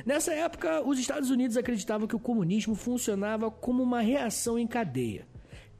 Nessa 0.05 0.33
época, 0.33 0.81
os 0.81 0.99
Estados 0.99 1.29
Unidos 1.29 1.57
acreditavam 1.57 2.07
que 2.07 2.15
o 2.15 2.19
comunismo 2.19 2.75
funcionava 2.75 3.49
como 3.51 3.83
uma 3.83 4.01
reação 4.01 4.57
em 4.57 4.67
cadeia. 4.67 5.27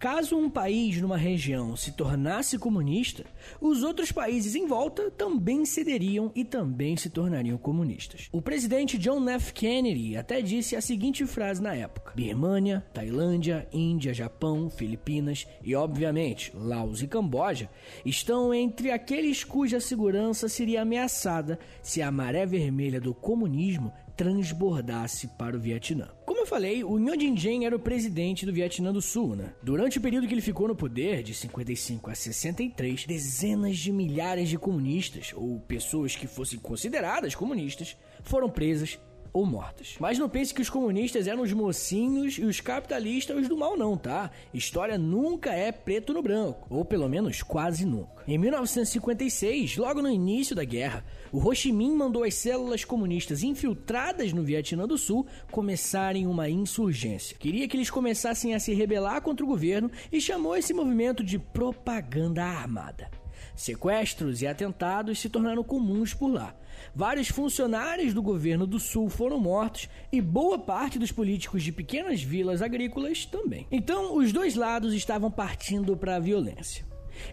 Caso 0.03 0.35
um 0.35 0.49
país 0.49 0.99
numa 0.99 1.15
região 1.15 1.77
se 1.77 1.93
tornasse 1.93 2.59
comunista, 2.59 3.23
os 3.61 3.83
outros 3.83 4.11
países 4.11 4.53
em 4.53 4.67
volta 4.67 5.09
também 5.09 5.63
cederiam 5.63 6.29
e 6.35 6.43
também 6.43 6.97
se 6.97 7.09
tornariam 7.09 7.57
comunistas. 7.57 8.27
O 8.29 8.41
presidente 8.41 8.97
John 8.97 9.29
F. 9.29 9.53
Kennedy 9.53 10.17
até 10.17 10.41
disse 10.41 10.75
a 10.75 10.81
seguinte 10.81 11.25
frase 11.25 11.61
na 11.61 11.73
época: 11.73 12.11
Birmânia, 12.13 12.85
Tailândia, 12.93 13.65
Índia, 13.71 14.13
Japão, 14.13 14.69
Filipinas 14.69 15.47
e, 15.63 15.73
obviamente, 15.73 16.51
Laos 16.53 17.01
e 17.01 17.07
Camboja 17.07 17.69
estão 18.05 18.53
entre 18.53 18.91
aqueles 18.91 19.45
cuja 19.45 19.79
segurança 19.79 20.49
seria 20.49 20.81
ameaçada 20.81 21.57
se 21.81 22.01
a 22.01 22.11
maré 22.11 22.45
vermelha 22.45 22.99
do 22.99 23.13
comunismo 23.13 23.89
transbordasse 24.17 25.27
para 25.37 25.55
o 25.55 25.59
Vietnã. 25.59 26.09
Eu 26.43 26.47
falei, 26.47 26.83
o 26.83 26.99
Ngo 26.99 27.15
Dinh 27.15 27.33
Diem 27.33 27.65
era 27.65 27.73
o 27.73 27.79
presidente 27.79 28.45
do 28.45 28.51
Vietnã 28.51 28.91
do 28.91 29.01
Sul, 29.01 29.33
né? 29.33 29.53
Durante 29.63 29.97
o 29.97 30.01
período 30.01 30.27
que 30.27 30.33
ele 30.33 30.41
ficou 30.41 30.67
no 30.67 30.75
poder, 30.75 31.23
de 31.23 31.33
55 31.33 32.11
a 32.11 32.15
63, 32.15 33.05
dezenas 33.05 33.77
de 33.77 33.93
milhares 33.93 34.49
de 34.49 34.57
comunistas, 34.57 35.31
ou 35.33 35.61
pessoas 35.61 36.17
que 36.17 36.27
fossem 36.27 36.59
consideradas 36.59 37.33
comunistas, 37.33 37.95
foram 38.23 38.49
presas 38.49 38.99
ou 39.33 39.45
mortas. 39.45 39.95
Mas 39.99 40.19
não 40.19 40.29
pense 40.29 40.53
que 40.53 40.61
os 40.61 40.69
comunistas 40.69 41.27
eram 41.27 41.41
os 41.41 41.51
mocinhos 41.51 42.37
e 42.37 42.45
os 42.45 42.61
capitalistas 42.61 43.35
os 43.35 43.49
do 43.49 43.57
mal 43.57 43.75
não, 43.75 43.97
tá? 43.97 44.29
História 44.53 44.97
nunca 44.97 45.51
é 45.51 45.71
preto 45.71 46.13
no 46.13 46.21
branco, 46.21 46.67
ou 46.69 46.85
pelo 46.85 47.09
menos 47.09 47.41
quase 47.41 47.85
nunca. 47.85 48.23
Em 48.27 48.37
1956, 48.37 49.77
logo 49.77 50.01
no 50.01 50.09
início 50.09 50.55
da 50.55 50.63
guerra, 50.63 51.03
o 51.31 51.39
Ho 51.39 51.55
Chi 51.55 51.71
Minh 51.71 51.95
mandou 51.95 52.23
as 52.23 52.35
células 52.35 52.85
comunistas 52.85 53.43
infiltradas 53.43 54.31
no 54.31 54.43
Vietnã 54.43 54.87
do 54.87 54.97
Sul 54.97 55.25
começarem 55.51 56.27
uma 56.27 56.49
insurgência. 56.49 57.35
Queria 57.37 57.67
que 57.67 57.75
eles 57.75 57.89
começassem 57.89 58.53
a 58.53 58.59
se 58.59 58.73
rebelar 58.73 59.21
contra 59.21 59.43
o 59.43 59.49
governo 59.49 59.89
e 60.11 60.21
chamou 60.21 60.55
esse 60.55 60.73
movimento 60.73 61.23
de 61.23 61.39
propaganda 61.39 62.43
armada. 62.43 63.22
Sequestros 63.55 64.41
e 64.41 64.47
atentados 64.47 65.19
se 65.19 65.29
tornaram 65.29 65.63
comuns 65.63 66.13
por 66.13 66.27
lá. 66.27 66.55
Vários 66.95 67.27
funcionários 67.29 68.13
do 68.13 68.21
governo 68.21 68.65
do 68.65 68.79
Sul 68.79 69.09
foram 69.09 69.39
mortos 69.39 69.89
e 70.11 70.19
boa 70.19 70.57
parte 70.59 70.97
dos 70.99 71.11
políticos 71.11 71.63
de 71.63 71.71
pequenas 71.71 72.21
vilas 72.21 72.61
agrícolas 72.61 73.25
também. 73.25 73.67
Então, 73.71 74.15
os 74.17 74.31
dois 74.31 74.55
lados 74.55 74.93
estavam 74.93 75.29
partindo 75.29 75.95
para 75.95 76.15
a 76.15 76.19
violência. 76.19 76.85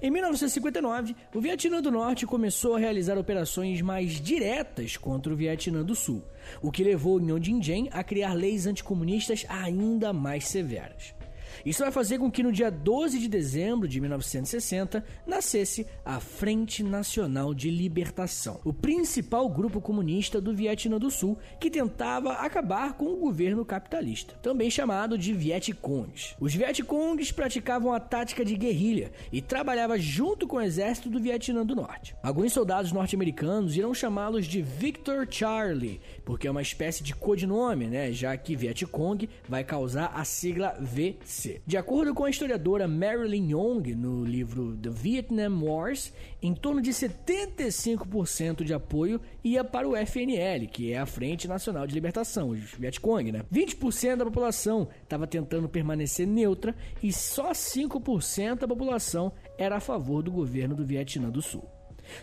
Em 0.02 0.10
1959, 0.10 1.16
o 1.34 1.40
Vietnã 1.40 1.80
do 1.80 1.90
Norte 1.90 2.26
começou 2.26 2.76
a 2.76 2.78
realizar 2.78 3.18
operações 3.18 3.80
mais 3.80 4.20
diretas 4.20 4.96
contra 4.96 5.32
o 5.32 5.36
Vietnã 5.36 5.82
do 5.82 5.94
Sul, 5.94 6.22
o 6.60 6.70
que 6.70 6.84
levou 6.84 7.18
Ngo 7.18 7.40
Dinh 7.40 7.60
Diem 7.60 7.88
a 7.90 8.04
criar 8.04 8.34
leis 8.34 8.66
anticomunistas 8.66 9.46
ainda 9.48 10.12
mais 10.12 10.46
severas. 10.48 11.14
Isso 11.64 11.82
vai 11.82 11.92
fazer 11.92 12.18
com 12.18 12.30
que 12.30 12.42
no 12.42 12.52
dia 12.52 12.70
12 12.70 13.18
de 13.18 13.28
dezembro 13.28 13.86
de 13.86 14.00
1960 14.00 15.04
nascesse 15.26 15.86
a 16.04 16.20
Frente 16.20 16.82
Nacional 16.82 17.52
de 17.52 17.70
Libertação, 17.70 18.60
o 18.64 18.72
principal 18.72 19.48
grupo 19.48 19.80
comunista 19.80 20.40
do 20.40 20.54
Vietnã 20.54 20.98
do 20.98 21.10
Sul 21.10 21.38
que 21.58 21.70
tentava 21.70 22.32
acabar 22.32 22.94
com 22.94 23.06
o 23.06 23.16
governo 23.16 23.64
capitalista, 23.64 24.34
também 24.42 24.70
chamado 24.70 25.18
de 25.18 25.32
Vietcongs. 25.32 26.36
Os 26.40 26.54
Vietcongs 26.54 27.32
praticavam 27.32 27.92
a 27.92 28.00
tática 28.00 28.44
de 28.44 28.56
guerrilha 28.56 29.12
e 29.32 29.40
trabalhavam 29.40 29.98
junto 29.98 30.46
com 30.46 30.56
o 30.56 30.60
exército 30.60 31.10
do 31.10 31.20
Vietnã 31.20 31.64
do 31.64 31.76
Norte. 31.76 32.14
Alguns 32.22 32.52
soldados 32.52 32.92
norte-americanos 32.92 33.76
irão 33.76 33.92
chamá-los 33.92 34.46
de 34.46 34.62
Victor 34.62 35.26
Charlie, 35.30 36.00
porque 36.30 36.46
é 36.46 36.50
uma 36.50 36.62
espécie 36.62 37.02
de 37.02 37.12
codinome, 37.12 37.88
né, 37.88 38.12
já 38.12 38.36
que 38.36 38.54
Vietcong 38.54 39.28
vai 39.48 39.64
causar 39.64 40.12
a 40.14 40.24
sigla 40.24 40.76
VC. 40.80 41.60
De 41.66 41.76
acordo 41.76 42.14
com 42.14 42.24
a 42.24 42.30
historiadora 42.30 42.86
Marilyn 42.86 43.50
Young, 43.50 43.96
no 43.96 44.24
livro 44.24 44.76
The 44.76 44.90
Vietnam 44.90 45.60
Wars, 45.60 46.12
em 46.40 46.54
torno 46.54 46.80
de 46.80 46.92
75% 46.92 48.62
de 48.62 48.72
apoio 48.72 49.20
ia 49.42 49.64
para 49.64 49.88
o 49.88 49.96
FNL, 49.96 50.68
que 50.68 50.92
é 50.92 50.98
a 50.98 51.06
Frente 51.06 51.48
Nacional 51.48 51.84
de 51.84 51.94
Libertação, 51.94 52.50
os 52.50 52.60
Vietcong, 52.78 53.32
né? 53.32 53.44
20% 53.52 54.18
da 54.18 54.24
população 54.24 54.86
estava 55.02 55.26
tentando 55.26 55.68
permanecer 55.68 56.28
neutra 56.28 56.76
e 57.02 57.12
só 57.12 57.50
5% 57.50 58.60
da 58.60 58.68
população 58.68 59.32
era 59.58 59.78
a 59.78 59.80
favor 59.80 60.22
do 60.22 60.30
governo 60.30 60.76
do 60.76 60.86
Vietnã 60.86 61.28
do 61.28 61.42
Sul. 61.42 61.68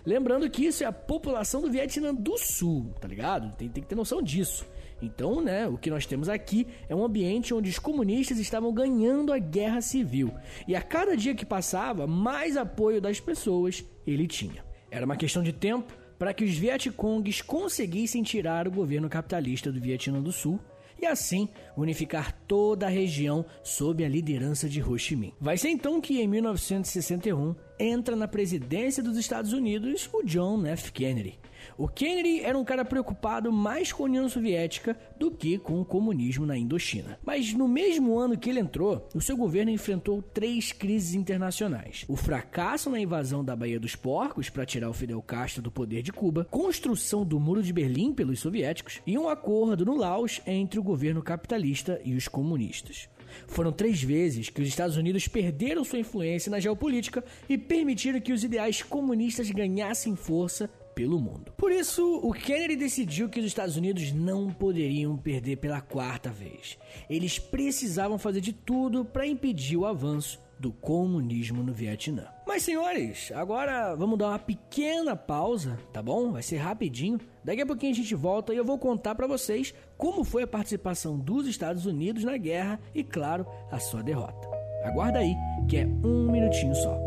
Lembrando 0.06 0.50
que 0.50 0.66
isso 0.66 0.84
é 0.84 0.88
a 0.88 0.92
população 0.92 1.62
do 1.62 1.72
Vietnã 1.72 2.14
do 2.14 2.38
Sul, 2.38 2.94
tá 3.00 3.08
ligado? 3.08 3.56
Tem, 3.56 3.70
tem 3.70 3.84
que 3.84 3.90
ter 3.90 3.96
noção 3.96 4.22
disso. 4.22 4.66
Então, 5.02 5.42
né, 5.42 5.68
o 5.68 5.78
que 5.78 5.90
nós 5.90 6.06
temos 6.06 6.28
aqui 6.28 6.68
é 6.90 6.96
um 6.96 7.04
ambiente 7.04 7.54
onde 7.54 7.70
os 7.70 7.78
comunistas 7.78 8.40
estavam 8.40 8.74
ganhando 8.74 9.32
a 9.32 9.38
guerra 9.38 9.82
civil. 9.82 10.34
E 10.68 10.76
a 10.76 10.82
cada 10.82 11.16
dia 11.16 11.36
que 11.36 11.46
passava, 11.46 12.08
mais 12.08 12.58
apoio 12.58 13.00
das 13.00 13.20
pessoas 13.20 13.86
ele 14.06 14.28
tinha. 14.28 14.66
Era 14.90 15.06
uma 15.06 15.16
questão 15.16 15.44
de 15.44 15.54
tempo 15.54 15.94
para 16.18 16.34
que 16.34 16.44
os 16.44 16.58
Vietcongs 16.58 17.44
conseguissem 17.44 18.24
tirar 18.24 18.68
o 18.68 18.72
governo 18.72 19.08
capitalista 19.08 19.72
do 19.72 19.80
Vietnã 19.80 20.22
do 20.22 20.32
Sul 20.32 20.60
e 21.02 21.06
assim 21.06 21.50
unificar 21.76 22.34
toda 22.48 22.88
a 22.88 22.90
região 22.90 23.46
sob 23.64 24.04
a 24.04 24.10
liderança 24.10 24.68
de 24.68 24.82
Ho 24.82 24.98
Chi 24.98 25.16
Minh. 25.16 25.34
Vai 25.40 25.58
ser 25.58 25.70
então 25.70 26.02
que 26.02 26.22
em 26.22 26.28
1961 26.28 27.56
entra 27.80 28.16
na 28.16 28.28
presidência 28.28 29.04
dos 29.04 29.18
Estados 29.18 29.54
Unidos 29.54 30.10
o 30.14 30.24
John 30.24 30.66
F. 30.66 30.92
Kennedy. 30.92 31.40
O 31.78 31.88
Kennedy 31.88 32.42
era 32.42 32.58
um 32.58 32.64
cara 32.64 32.86
preocupado 32.86 33.52
mais 33.52 33.92
com 33.92 34.04
a 34.04 34.06
União 34.06 34.30
Soviética 34.30 34.98
do 35.18 35.32
que 35.32 35.58
com 35.58 35.82
o 35.82 35.86
comunismo 35.86 36.46
na 36.46 36.58
Indochina. 36.58 37.18
Mas 37.26 37.54
no 37.54 37.68
mesmo 37.68 38.18
ano 38.18 38.38
que 38.38 38.50
ele 38.50 38.60
entrou, 38.60 39.08
o 39.16 39.22
seu 39.22 39.36
governo 39.36 39.72
enfrentou 39.72 40.22
três 40.22 40.72
crises 40.72 41.16
internacionais: 41.16 42.06
o 42.08 42.16
fracasso 42.16 42.90
na 42.90 43.00
invasão 43.00 43.44
da 43.44 43.56
Baía 43.56 43.80
dos 43.80 43.96
Porcos 43.96 44.50
para 44.50 44.66
tirar 44.66 44.90
o 44.90 44.94
Fidel 44.94 45.22
Castro 45.22 45.62
do 45.62 45.72
poder 45.72 46.02
de 46.02 46.12
Cuba, 46.12 46.46
construção 46.46 47.26
do 47.26 47.40
Muro 47.40 47.64
de 47.64 47.74
Berlim 47.74 48.14
pelos 48.14 48.40
soviéticos 48.40 49.02
e 49.06 49.18
um 49.18 49.30
acordo 49.30 49.86
no 49.86 49.96
Laos 49.96 50.42
entre 50.46 50.80
o 50.80 50.84
governo 50.84 51.22
capitalista 51.22 52.00
e 52.04 52.16
os 52.16 52.28
comunistas. 52.28 53.10
Foram 53.48 53.72
três 53.72 54.02
vezes 54.02 54.50
que 54.50 54.62
os 54.62 54.68
Estados 54.68 54.98
Unidos 54.98 55.28
perderam 55.28 55.84
sua 55.84 56.00
influência 56.00 56.50
na 56.50 56.60
geopolítica 56.60 57.24
e 57.48 57.58
permitiram 57.58 58.20
que 58.20 58.34
os 58.34 58.44
ideais 58.44 58.82
comunistas 58.82 59.50
ganhassem 59.52 60.16
força 60.16 60.70
pelo 60.98 61.20
mundo. 61.20 61.54
Por 61.56 61.72
isso, 61.72 62.20
o 62.24 62.34
Kennedy 62.34 62.76
decidiu 62.76 63.30
que 63.30 63.40
os 63.40 63.46
Estados 63.46 63.78
Unidos 63.78 64.12
não 64.12 64.50
poderiam 64.50 65.16
perder 65.16 65.58
pela 65.58 65.80
quarta 65.80 66.32
vez. 66.32 66.76
Eles 67.08 67.38
precisavam 67.38 68.18
fazer 68.18 68.42
de 68.42 68.52
tudo 68.52 69.06
para 69.06 69.28
impedir 69.28 69.78
o 69.78 69.86
avanço 69.86 70.42
do 70.60 70.72
comunismo 70.72 71.62
no 71.62 71.72
Vietnã. 71.72 72.26
Mas 72.48 72.64
senhores, 72.64 73.32
agora 73.36 73.94
vamos 73.94 74.18
dar 74.18 74.30
uma 74.30 74.40
pequena 74.40 75.16
pausa, 75.16 75.78
tá 75.94 76.02
bom? 76.02 76.32
Vai 76.32 76.42
ser 76.42 76.58
rapidinho. 76.58 77.20
Daqui 77.44 77.62
a 77.62 77.66
pouquinho 77.68 77.92
a 77.92 77.96
gente 77.96 78.16
volta 78.16 78.52
e 78.52 78.58
eu 78.58 78.66
vou 78.66 78.80
contar 78.80 79.14
para 79.14 79.28
vocês 79.28 79.76
como 80.00 80.24
foi 80.24 80.42
a 80.42 80.48
participação 80.48 81.20
dos 81.20 81.46
Estados 81.46 81.86
Unidos 81.86 82.24
na 82.24 82.38
guerra 82.38 82.80
e, 82.96 83.04
claro, 83.04 83.46
a 83.70 83.78
sua 83.78 84.02
derrota. 84.02 84.50
Aguarda 84.84 85.20
aí, 85.20 85.36
que 85.70 85.78
é 85.78 85.86
um 85.86 86.32
minutinho 86.32 86.74
só. 86.74 87.07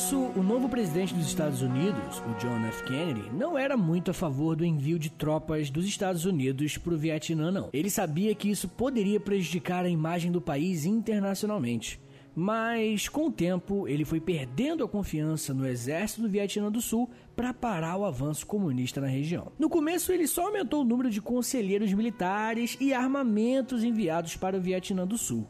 Começo, 0.00 0.32
o 0.34 0.42
novo 0.42 0.66
presidente 0.66 1.12
dos 1.12 1.26
Estados 1.26 1.60
Unidos, 1.60 2.20
o 2.20 2.34
John 2.40 2.64
F. 2.68 2.84
Kennedy, 2.84 3.30
não 3.34 3.58
era 3.58 3.76
muito 3.76 4.10
a 4.10 4.14
favor 4.14 4.56
do 4.56 4.64
envio 4.64 4.98
de 4.98 5.10
tropas 5.10 5.68
dos 5.68 5.84
Estados 5.84 6.24
Unidos 6.24 6.78
para 6.78 6.94
o 6.94 6.98
Vietnã, 6.98 7.50
não. 7.50 7.68
Ele 7.70 7.90
sabia 7.90 8.34
que 8.34 8.48
isso 8.48 8.66
poderia 8.66 9.20
prejudicar 9.20 9.84
a 9.84 9.90
imagem 9.90 10.32
do 10.32 10.40
país 10.40 10.86
internacionalmente. 10.86 12.00
Mas, 12.34 13.10
com 13.10 13.26
o 13.26 13.30
tempo, 13.30 13.86
ele 13.86 14.06
foi 14.06 14.20
perdendo 14.20 14.82
a 14.84 14.88
confiança 14.88 15.52
no 15.52 15.66
exército 15.66 16.22
do 16.22 16.30
Vietnã 16.30 16.72
do 16.72 16.80
Sul 16.80 17.10
para 17.36 17.52
parar 17.52 17.98
o 17.98 18.06
avanço 18.06 18.46
comunista 18.46 19.02
na 19.02 19.06
região. 19.06 19.52
No 19.58 19.68
começo, 19.68 20.12
ele 20.12 20.26
só 20.26 20.46
aumentou 20.46 20.80
o 20.80 20.84
número 20.84 21.10
de 21.10 21.20
conselheiros 21.20 21.92
militares 21.92 22.74
e 22.80 22.94
armamentos 22.94 23.84
enviados 23.84 24.34
para 24.34 24.56
o 24.56 24.60
Vietnã 24.60 25.06
do 25.06 25.18
Sul. 25.18 25.46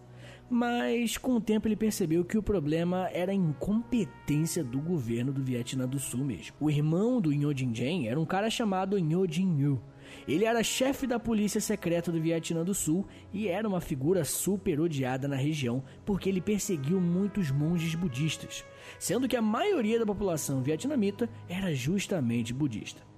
Mas 0.50 1.16
com 1.16 1.36
o 1.36 1.40
tempo 1.40 1.68
ele 1.68 1.76
percebeu 1.76 2.24
que 2.24 2.36
o 2.36 2.42
problema 2.42 3.08
era 3.12 3.30
a 3.30 3.34
incompetência 3.34 4.64
do 4.64 4.80
governo 4.80 5.32
do 5.32 5.44
Vietnã 5.44 5.86
do 5.86 6.00
Sul 6.00 6.24
mesmo. 6.24 6.56
O 6.58 6.68
irmão 6.68 7.20
do 7.20 7.30
Ngo 7.30 7.54
Dinh 7.54 7.70
Diem 7.70 8.08
era 8.08 8.18
um 8.18 8.26
cara 8.26 8.50
chamado 8.50 8.98
Ngo 8.98 9.28
Dinh 9.28 9.46
Nhu. 9.46 9.80
Ele 10.26 10.44
era 10.44 10.64
chefe 10.64 11.06
da 11.06 11.20
polícia 11.20 11.60
secreta 11.60 12.10
do 12.10 12.20
Vietnã 12.20 12.64
do 12.64 12.74
Sul 12.74 13.06
e 13.32 13.46
era 13.46 13.68
uma 13.68 13.80
figura 13.80 14.24
super 14.24 14.80
odiada 14.80 15.28
na 15.28 15.36
região 15.36 15.84
porque 16.04 16.28
ele 16.28 16.40
perseguiu 16.40 17.00
muitos 17.00 17.52
monges 17.52 17.94
budistas, 17.94 18.64
sendo 18.98 19.28
que 19.28 19.36
a 19.36 19.42
maioria 19.42 20.00
da 20.00 20.06
população 20.06 20.62
vietnamita 20.62 21.30
era 21.48 21.72
justamente 21.72 22.52
budista. 22.52 23.09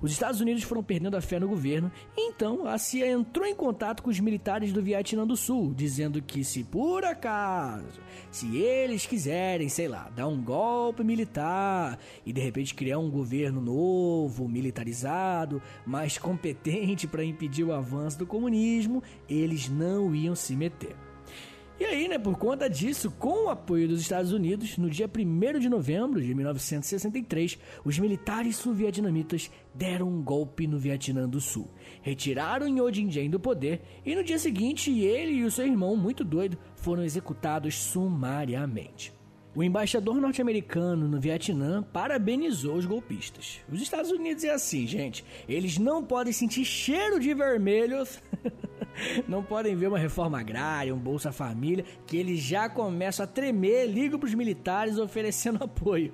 Os 0.00 0.12
Estados 0.12 0.40
Unidos 0.40 0.62
foram 0.62 0.82
perdendo 0.82 1.16
a 1.16 1.20
fé 1.20 1.38
no 1.38 1.48
governo, 1.48 1.90
então 2.16 2.66
a 2.66 2.78
CIA 2.78 3.10
entrou 3.10 3.46
em 3.46 3.54
contato 3.54 4.02
com 4.02 4.10
os 4.10 4.20
militares 4.20 4.72
do 4.72 4.82
Vietnã 4.82 5.26
do 5.26 5.36
Sul, 5.36 5.74
dizendo 5.74 6.20
que 6.22 6.44
se 6.44 6.64
por 6.64 7.04
acaso, 7.04 8.00
se 8.30 8.56
eles 8.56 9.06
quiserem, 9.06 9.68
sei 9.68 9.88
lá, 9.88 10.10
dar 10.14 10.26
um 10.26 10.42
golpe 10.42 11.02
militar 11.02 11.98
e 12.24 12.32
de 12.32 12.40
repente 12.40 12.74
criar 12.74 12.98
um 12.98 13.10
governo 13.10 13.60
novo, 13.60 14.48
militarizado, 14.48 15.62
mais 15.86 16.18
competente 16.18 17.06
para 17.06 17.24
impedir 17.24 17.64
o 17.64 17.72
avanço 17.72 18.18
do 18.18 18.26
comunismo, 18.26 19.02
eles 19.28 19.68
não 19.68 20.14
iam 20.14 20.34
se 20.34 20.54
meter. 20.54 21.07
E 21.80 21.84
aí, 21.84 22.08
né, 22.08 22.18
por 22.18 22.36
conta 22.36 22.68
disso, 22.68 23.08
com 23.08 23.46
o 23.46 23.48
apoio 23.48 23.86
dos 23.86 24.00
Estados 24.00 24.32
Unidos, 24.32 24.76
no 24.78 24.90
dia 24.90 25.08
1 25.08 25.60
de 25.60 25.68
novembro 25.68 26.20
de 26.20 26.34
1963, 26.34 27.56
os 27.84 27.96
militares 28.00 28.56
sul-vietnamitas 28.56 29.48
deram 29.72 30.08
um 30.08 30.20
golpe 30.20 30.66
no 30.66 30.76
Vietnã 30.76 31.28
do 31.28 31.40
Sul. 31.40 31.70
Retiraram 32.02 32.66
Dinh 32.90 33.06
Diem 33.06 33.30
do 33.30 33.38
poder 33.38 33.80
e 34.04 34.12
no 34.16 34.24
dia 34.24 34.40
seguinte 34.40 34.90
ele 34.90 35.34
e 35.34 35.44
o 35.44 35.50
seu 35.52 35.66
irmão, 35.66 35.94
muito 35.96 36.24
doido, 36.24 36.58
foram 36.74 37.04
executados 37.04 37.76
sumariamente. 37.76 39.16
O 39.54 39.62
embaixador 39.62 40.20
norte-americano 40.20 41.08
no 41.08 41.20
Vietnã 41.20 41.82
parabenizou 41.82 42.76
os 42.76 42.86
golpistas. 42.86 43.60
Os 43.68 43.80
Estados 43.80 44.10
Unidos 44.10 44.44
é 44.44 44.50
assim, 44.50 44.86
gente. 44.86 45.24
Eles 45.48 45.78
não 45.78 46.04
podem 46.04 46.32
sentir 46.32 46.64
cheiro 46.64 47.18
de 47.18 47.32
vermelho, 47.34 48.04
não 49.26 49.42
podem 49.42 49.76
ver 49.76 49.88
uma 49.88 49.98
reforma 49.98 50.40
agrária, 50.40 50.94
um 50.94 50.98
Bolsa 50.98 51.32
Família, 51.32 51.84
que 52.06 52.16
eles 52.16 52.40
já 52.40 52.68
começam 52.68 53.24
a 53.24 53.26
tremer, 53.26 53.86
ligam 53.86 54.18
para 54.18 54.26
os 54.26 54.34
militares 54.34 54.98
oferecendo 54.98 55.62
apoio. 55.64 56.12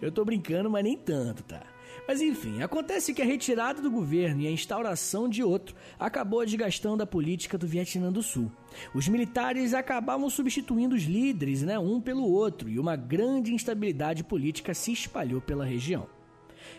Eu 0.00 0.10
tô 0.10 0.24
brincando, 0.24 0.70
mas 0.70 0.84
nem 0.84 0.96
tanto, 0.96 1.42
tá? 1.42 1.62
Mas 2.06 2.22
enfim, 2.22 2.62
acontece 2.62 3.12
que 3.12 3.20
a 3.20 3.24
retirada 3.24 3.82
do 3.82 3.90
governo 3.90 4.40
e 4.40 4.46
a 4.46 4.50
instauração 4.50 5.28
de 5.28 5.42
outro 5.42 5.76
acabou 5.98 6.42
desgastando 6.42 7.02
a 7.02 7.06
política 7.06 7.58
do 7.58 7.66
Vietnã 7.66 8.10
do 8.10 8.22
Sul. 8.22 8.50
Os 8.94 9.06
militares 9.08 9.74
acabavam 9.74 10.30
substituindo 10.30 10.96
os 10.96 11.02
líderes, 11.02 11.62
né, 11.62 11.78
um 11.78 12.00
pelo 12.00 12.24
outro, 12.24 12.68
e 12.70 12.78
uma 12.78 12.96
grande 12.96 13.52
instabilidade 13.52 14.24
política 14.24 14.72
se 14.72 14.90
espalhou 14.90 15.42
pela 15.42 15.66
região. 15.66 16.06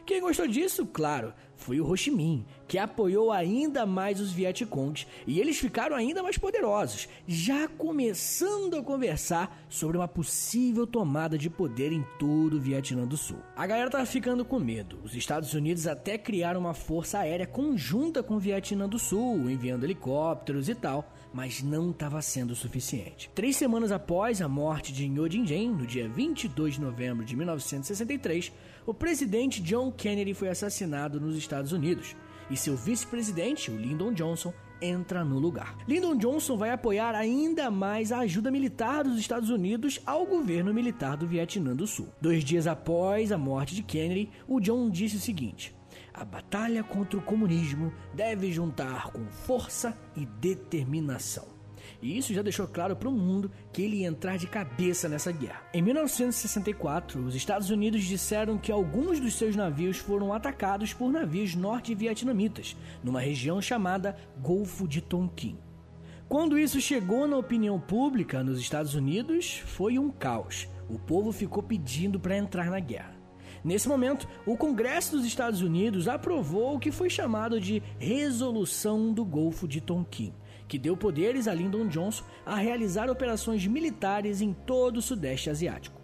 Quem 0.06 0.22
gostou 0.22 0.48
disso, 0.48 0.86
claro, 0.86 1.34
foi 1.56 1.80
o 1.80 1.90
Ho 1.90 1.96
Chi 1.96 2.10
Minh, 2.10 2.46
que 2.68 2.78
apoiou 2.78 3.32
ainda 3.32 3.86
mais 3.86 4.20
os 4.20 4.32
Vietcongs 4.32 5.06
e 5.28 5.40
eles 5.40 5.58
ficaram 5.58 5.96
ainda 5.96 6.24
mais 6.24 6.38
poderosos, 6.38 7.08
já 7.28 7.68
começando 7.68 8.78
a 8.78 8.84
conversar 8.84 9.66
sobre 9.68 9.98
uma 9.98 10.08
possível 10.08 10.88
tomada 10.88 11.38
de 11.38 11.50
poder 11.50 11.92
em 11.92 12.04
todo 12.18 12.58
o 12.58 12.62
Vietnã 12.62 13.06
do 13.06 13.18
Sul. 13.18 13.40
A 13.56 13.68
galera 13.68 13.90
tava 13.90 14.06
ficando 14.06 14.46
com 14.46 14.60
medo. 14.60 15.00
Os 15.04 15.14
Estados 15.16 15.54
Unidos 15.54 15.86
até 15.86 16.18
criaram 16.18 16.62
uma 16.62 16.74
força 16.74 17.20
aérea 17.20 17.46
conjunta 17.46 18.24
com 18.24 18.36
o 18.36 18.40
Vietnã 18.40 18.88
do 18.88 18.98
Sul, 18.98 19.50
enviando 19.50 19.84
helicópteros 19.84 20.70
e 20.70 20.76
tal, 20.76 21.12
mas 21.34 21.62
não 21.62 21.92
estava 21.92 22.22
sendo 22.22 22.56
suficiente. 22.56 23.30
Três 23.36 23.56
semanas 23.56 23.92
após 23.92 24.42
a 24.42 24.48
morte 24.48 24.92
de 24.92 25.08
Dinh 25.08 25.44
Diem, 25.44 25.70
no 25.70 25.86
dia 25.86 26.08
22 26.10 26.76
de 26.76 26.82
novembro 26.82 27.26
de 27.26 27.36
1963, 27.36 28.52
o 28.86 28.94
presidente 28.94 29.62
John 29.62 29.92
Kennedy 29.92 30.34
foi 30.34 30.50
assassinado 30.50 31.20
nos 31.20 31.36
Estados 31.36 31.72
Unidos 31.72 32.16
e 32.50 32.58
seu 32.58 32.76
vice-presidente, 32.76 33.70
o 33.70 33.78
Lyndon 33.78 34.12
Johnson, 34.14 34.54
entra 34.82 35.24
no 35.24 35.40
lugar. 35.40 35.78
Lyndon 35.88 36.16
Johnson 36.16 36.58
vai 36.58 36.72
apoiar 36.72 37.14
ainda 37.14 37.70
mais 37.70 38.12
a 38.12 38.20
ajuda 38.20 38.50
militar 38.50 39.04
dos 39.04 39.20
Estados 39.20 39.50
Unidos 39.50 40.00
ao 40.06 40.26
governo 40.26 40.74
militar 40.74 41.18
do 41.18 41.28
Vietnã 41.28 41.76
do 41.76 41.86
Sul. 41.86 42.08
Dois 42.22 42.44
dias 42.44 42.66
após 42.66 43.32
a 43.32 43.38
morte 43.38 43.76
de 43.76 43.84
Kennedy, 43.84 44.32
o 44.48 44.60
John 44.60 44.90
disse 44.90 45.18
o 45.18 45.20
seguinte: 45.20 45.76
a 46.14 46.26
batalha 46.26 46.84
contra 46.84 47.18
o 47.18 47.22
comunismo 47.22 47.94
deve 48.14 48.52
juntar 48.52 49.12
com 49.12 49.26
força 49.28 49.98
e 50.16 50.26
determinação. 50.26 51.60
E 52.02 52.18
isso 52.18 52.34
já 52.34 52.42
deixou 52.42 52.68
claro 52.68 52.96
para 52.96 53.10
o 53.10 53.12
mundo 53.12 53.52
que 53.74 53.82
ele 53.82 53.98
ia 53.98 54.08
entrar 54.08 54.38
de 54.38 54.48
cabeça 54.48 55.10
nessa 55.10 55.32
guerra. 55.32 55.64
Em 55.74 55.82
1964, 55.82 57.22
os 57.22 57.36
Estados 57.36 57.70
Unidos 57.70 58.04
disseram 58.04 58.58
que 58.58 58.72
alguns 58.72 59.20
dos 59.20 59.36
seus 59.36 59.56
navios 59.56 59.98
foram 59.98 60.34
atacados 60.34 60.94
por 60.94 61.12
navios 61.12 61.56
norte-vietnamitas, 61.56 62.76
numa 63.04 63.20
região 63.20 63.62
chamada 63.62 64.16
Golfo 64.42 64.88
de 64.88 65.02
Tonkin. 65.02 65.58
Quando 66.28 66.60
isso 66.60 66.80
chegou 66.80 67.28
na 67.28 67.38
opinião 67.38 67.80
pública 67.80 68.44
nos 68.44 68.60
Estados 68.60 68.94
Unidos, 68.94 69.64
foi 69.66 69.98
um 69.98 70.12
caos. 70.12 70.68
O 70.88 71.00
povo 71.00 71.32
ficou 71.32 71.64
pedindo 71.64 72.20
para 72.20 72.38
entrar 72.38 72.70
na 72.70 72.80
guerra. 72.80 73.19
Nesse 73.64 73.88
momento, 73.88 74.28
o 74.46 74.56
Congresso 74.56 75.18
dos 75.18 75.26
Estados 75.26 75.62
Unidos 75.62 76.08
aprovou 76.08 76.76
o 76.76 76.80
que 76.80 76.92
foi 76.92 77.10
chamado 77.10 77.60
de 77.60 77.84
Resolução 77.98 79.14
do 79.14 79.26
Golfo 79.26 79.68
de 79.68 79.82
Tonkin, 79.82 80.34
que 80.68 80.80
deu 80.80 80.96
poderes 80.96 81.48
a 81.48 81.54
Lyndon 81.54 81.88
Johnson 81.88 82.24
a 82.46 82.56
realizar 82.56 83.10
operações 83.10 83.66
militares 83.66 84.42
em 84.42 84.54
todo 84.54 84.98
o 84.98 85.02
Sudeste 85.02 85.50
Asiático. 85.50 86.00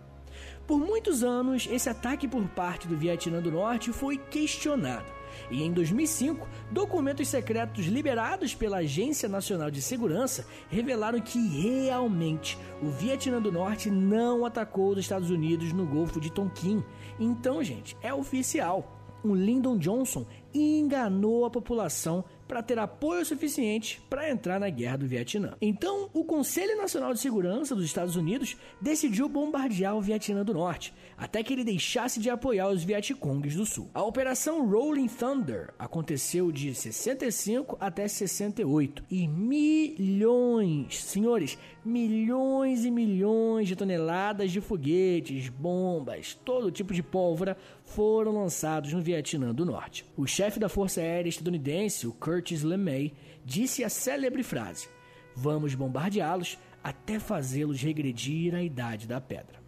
Por 0.68 0.80
muitos 0.80 1.24
anos, 1.24 1.68
esse 1.72 1.90
ataque 1.90 2.28
por 2.28 2.44
parte 2.50 2.88
do 2.88 2.98
Vietnã 2.98 3.40
do 3.40 3.52
Norte 3.52 3.94
foi 3.94 4.18
questionado. 4.18 5.06
E 5.50 5.64
em 5.64 5.72
2005, 5.72 6.48
documentos 6.72 7.28
secretos 7.28 7.86
liberados 7.86 8.54
pela 8.54 8.78
Agência 8.78 9.30
Nacional 9.30 9.70
de 9.70 9.82
Segurança 9.82 10.46
revelaram 10.70 11.20
que 11.20 11.40
realmente 11.40 12.58
o 12.82 12.90
Vietnã 12.90 13.42
do 13.42 13.52
Norte 13.52 13.90
não 13.90 14.46
atacou 14.46 14.92
os 14.92 15.00
Estados 15.00 15.30
Unidos 15.30 15.74
no 15.74 15.86
Golfo 15.86 16.20
de 16.20 16.32
Tonkin. 16.32 16.84
Então, 17.20 17.64
gente, 17.64 17.98
é 18.02 18.14
oficial. 18.14 19.02
O 19.24 19.34
Lyndon 19.34 19.78
Johnson 19.78 20.26
enganou 20.54 21.46
a 21.46 21.50
população 21.50 22.24
para 22.48 22.62
ter 22.62 22.78
apoio 22.78 23.26
suficiente 23.26 24.02
para 24.10 24.30
entrar 24.30 24.60
na 24.60 24.70
guerra 24.70 24.98
do 24.98 25.08
Vietnã. 25.08 25.56
Então, 25.62 26.10
o 26.14 26.24
Conselho 26.24 26.78
Nacional 26.78 27.14
de 27.14 27.20
Segurança 27.20 27.76
dos 27.76 27.86
Estados 27.86 28.16
Unidos 28.16 28.56
decidiu 28.82 29.28
bombardear 29.28 29.96
o 29.96 30.02
Vietnã 30.02 30.44
do 30.44 30.54
Norte, 30.54 30.94
até 31.18 31.44
que 31.44 31.54
ele 31.54 31.64
deixasse 31.64 32.20
de 32.20 32.30
apoiar 32.30 32.70
os 32.70 32.84
Vietcongs 32.84 33.56
do 33.56 33.66
Sul. 33.66 33.90
A 33.94 34.04
Operação 34.04 34.68
Rolling 34.70 35.08
Thunder 35.08 35.74
aconteceu 35.80 36.52
de 36.52 36.74
65 36.74 37.78
até 37.80 38.08
68 38.08 39.04
e 39.10 39.28
milhões, 39.28 41.04
senhores, 41.04 41.58
milhões 41.84 42.86
e 42.86 42.92
milhões 42.92 43.68
de 43.68 43.76
toneladas 43.76 44.52
de 44.52 44.62
foguetes, 44.62 45.50
bombas, 45.50 46.34
todo 46.46 46.72
tipo 46.72 46.94
de 46.94 47.04
pólvora 47.04 47.58
foram 47.86 48.34
lançados 48.34 48.92
no 48.92 49.02
Vietnã 49.02 49.54
do 49.54 49.66
Norte. 49.66 50.06
O 50.18 50.28
chefe 50.28 50.60
da 50.60 50.68
Força 50.68 51.00
Aérea 51.00 51.30
estadunidense, 51.30 52.08
o 52.08 52.14
Curtis 52.14 52.64
LeMay, 52.64 53.14
disse 53.46 53.84
a 53.84 53.90
célebre 53.90 54.44
frase: 54.44 54.90
Vamos 55.36 55.76
bombardeá-los 55.76 56.58
até 56.84 57.20
fazê-los 57.20 57.82
regredir 57.82 58.54
à 58.54 58.62
idade 58.62 59.08
da 59.08 59.22
pedra. 59.22 59.64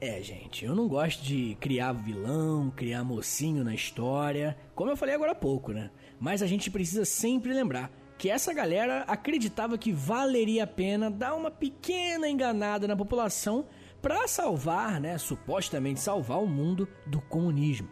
É, 0.00 0.20
gente, 0.20 0.64
eu 0.64 0.74
não 0.74 0.88
gosto 0.88 1.22
de 1.22 1.56
criar 1.60 1.92
vilão, 1.92 2.72
criar 2.74 3.04
mocinho 3.04 3.62
na 3.62 3.74
história, 3.74 4.56
como 4.74 4.90
eu 4.90 4.96
falei 4.96 5.14
agora 5.14 5.30
há 5.30 5.34
pouco, 5.34 5.72
né? 5.72 5.90
Mas 6.18 6.42
a 6.42 6.46
gente 6.46 6.70
precisa 6.70 7.04
sempre 7.04 7.52
lembrar 7.52 7.90
que 8.18 8.28
essa 8.28 8.52
galera 8.52 9.02
acreditava 9.06 9.78
que 9.78 9.92
valeria 9.92 10.64
a 10.64 10.66
pena 10.66 11.10
dar 11.10 11.34
uma 11.34 11.50
pequena 11.50 12.28
enganada 12.28 12.88
na 12.88 12.96
população 12.96 13.66
para 14.02 14.26
salvar, 14.26 15.00
né, 15.00 15.16
supostamente 15.16 16.00
salvar 16.00 16.42
o 16.42 16.46
mundo 16.46 16.88
do 17.06 17.20
comunismo. 17.20 17.88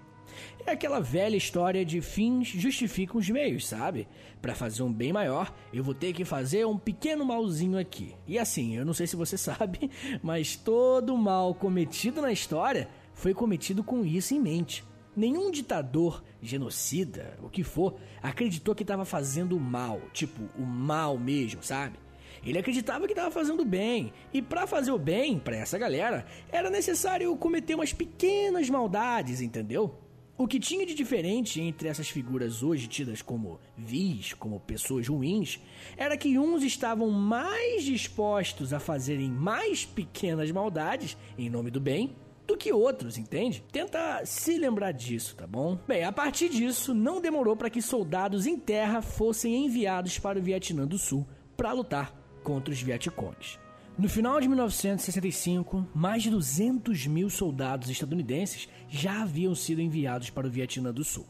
É 0.67 0.73
aquela 0.73 1.01
velha 1.01 1.37
história 1.37 1.85
de 1.85 2.01
fins 2.01 2.49
justificam 2.49 3.19
os 3.19 3.29
meios, 3.31 3.67
sabe? 3.67 4.07
Para 4.43 4.55
fazer 4.55 4.83
um 4.83 4.93
bem 4.93 5.13
maior, 5.13 5.55
eu 5.73 5.83
vou 5.83 5.95
ter 5.95 6.13
que 6.13 6.25
fazer 6.25 6.67
um 6.67 6.79
pequeno 6.79 7.25
malzinho 7.25 7.79
aqui. 7.79 8.15
E 8.27 8.39
assim, 8.39 8.77
eu 8.77 8.85
não 8.85 8.93
sei 8.93 9.07
se 9.07 9.17
você 9.17 9.37
sabe, 9.39 9.91
mas 10.23 10.57
todo 10.57 11.17
mal 11.17 11.55
cometido 11.55 12.21
na 12.21 12.33
história 12.33 12.89
foi 13.15 13.33
cometido 13.33 13.83
com 13.83 14.05
isso 14.05 14.35
em 14.35 14.41
mente. 14.41 14.85
Nenhum 15.17 15.51
ditador, 15.51 16.23
genocida, 16.41 17.37
o 17.43 17.49
que 17.49 17.65
for, 17.65 17.97
acreditou 18.23 18.75
que 18.75 18.83
estava 18.83 19.05
fazendo 19.05 19.59
mal, 19.59 20.01
tipo, 20.13 20.41
o 20.57 20.65
mal 20.65 21.19
mesmo, 21.19 21.63
sabe? 21.63 21.99
Ele 22.45 22.59
acreditava 22.59 23.07
que 23.07 23.13
estava 23.13 23.31
fazendo 23.31 23.65
bem, 23.65 24.13
e 24.33 24.41
para 24.41 24.67
fazer 24.67 24.91
o 24.91 24.99
bem 24.99 25.39
para 25.39 25.57
essa 25.57 25.79
galera, 25.79 26.25
era 26.51 26.71
necessário 26.71 27.37
cometer 27.37 27.75
umas 27.75 27.93
pequenas 27.93 28.69
maldades, 28.71 29.41
entendeu? 29.41 29.95
O 30.41 30.49
que 30.49 30.59
tinha 30.59 30.87
de 30.87 30.95
diferente 30.95 31.61
entre 31.61 31.87
essas 31.87 32.09
figuras 32.09 32.63
hoje 32.63 32.89
tidas 32.89 33.21
como 33.21 33.61
vis, 33.77 34.33
como 34.33 34.59
pessoas 34.59 35.07
ruins, 35.07 35.61
era 35.99 36.17
que 36.17 36.39
uns 36.39 36.63
estavam 36.63 37.11
mais 37.11 37.85
dispostos 37.85 38.73
a 38.73 38.81
fazerem 38.81 39.31
mais 39.31 39.85
pequenas 39.85 40.51
maldades 40.51 41.15
em 41.37 41.51
nome 41.51 41.71
do 41.71 41.79
bem 41.79 42.17
do 42.47 42.57
que 42.57 42.73
outros, 42.73 43.19
entende? 43.19 43.63
Tenta 43.71 44.25
se 44.25 44.57
lembrar 44.57 44.93
disso, 44.93 45.37
tá 45.37 45.47
bom? 45.47 45.79
Bem, 45.87 46.05
a 46.05 46.11
partir 46.11 46.49
disso, 46.49 46.95
não 46.95 47.21
demorou 47.21 47.55
para 47.55 47.69
que 47.69 47.83
soldados 47.83 48.47
em 48.47 48.59
terra 48.59 49.03
fossem 49.03 49.67
enviados 49.67 50.19
para 50.19 50.39
o 50.39 50.43
Vietnã 50.43 50.87
do 50.87 50.97
Sul 50.97 51.27
para 51.55 51.73
lutar 51.73 52.20
contra 52.43 52.73
os 52.73 52.81
Vietcongs. 52.81 53.59
No 53.99 54.09
final 54.09 54.41
de 54.41 54.49
1965, 54.49 55.87
mais 55.95 56.23
de 56.23 56.31
200 56.31 57.07
mil 57.07 57.29
soldados 57.29 57.91
estadunidenses 57.91 58.69
já 58.89 59.23
haviam 59.23 59.55
sido 59.55 59.81
enviados 59.83 60.31
para 60.31 60.47
o 60.47 60.51
Vietnã 60.51 60.93
do 60.93 61.05
Sul. 61.05 61.27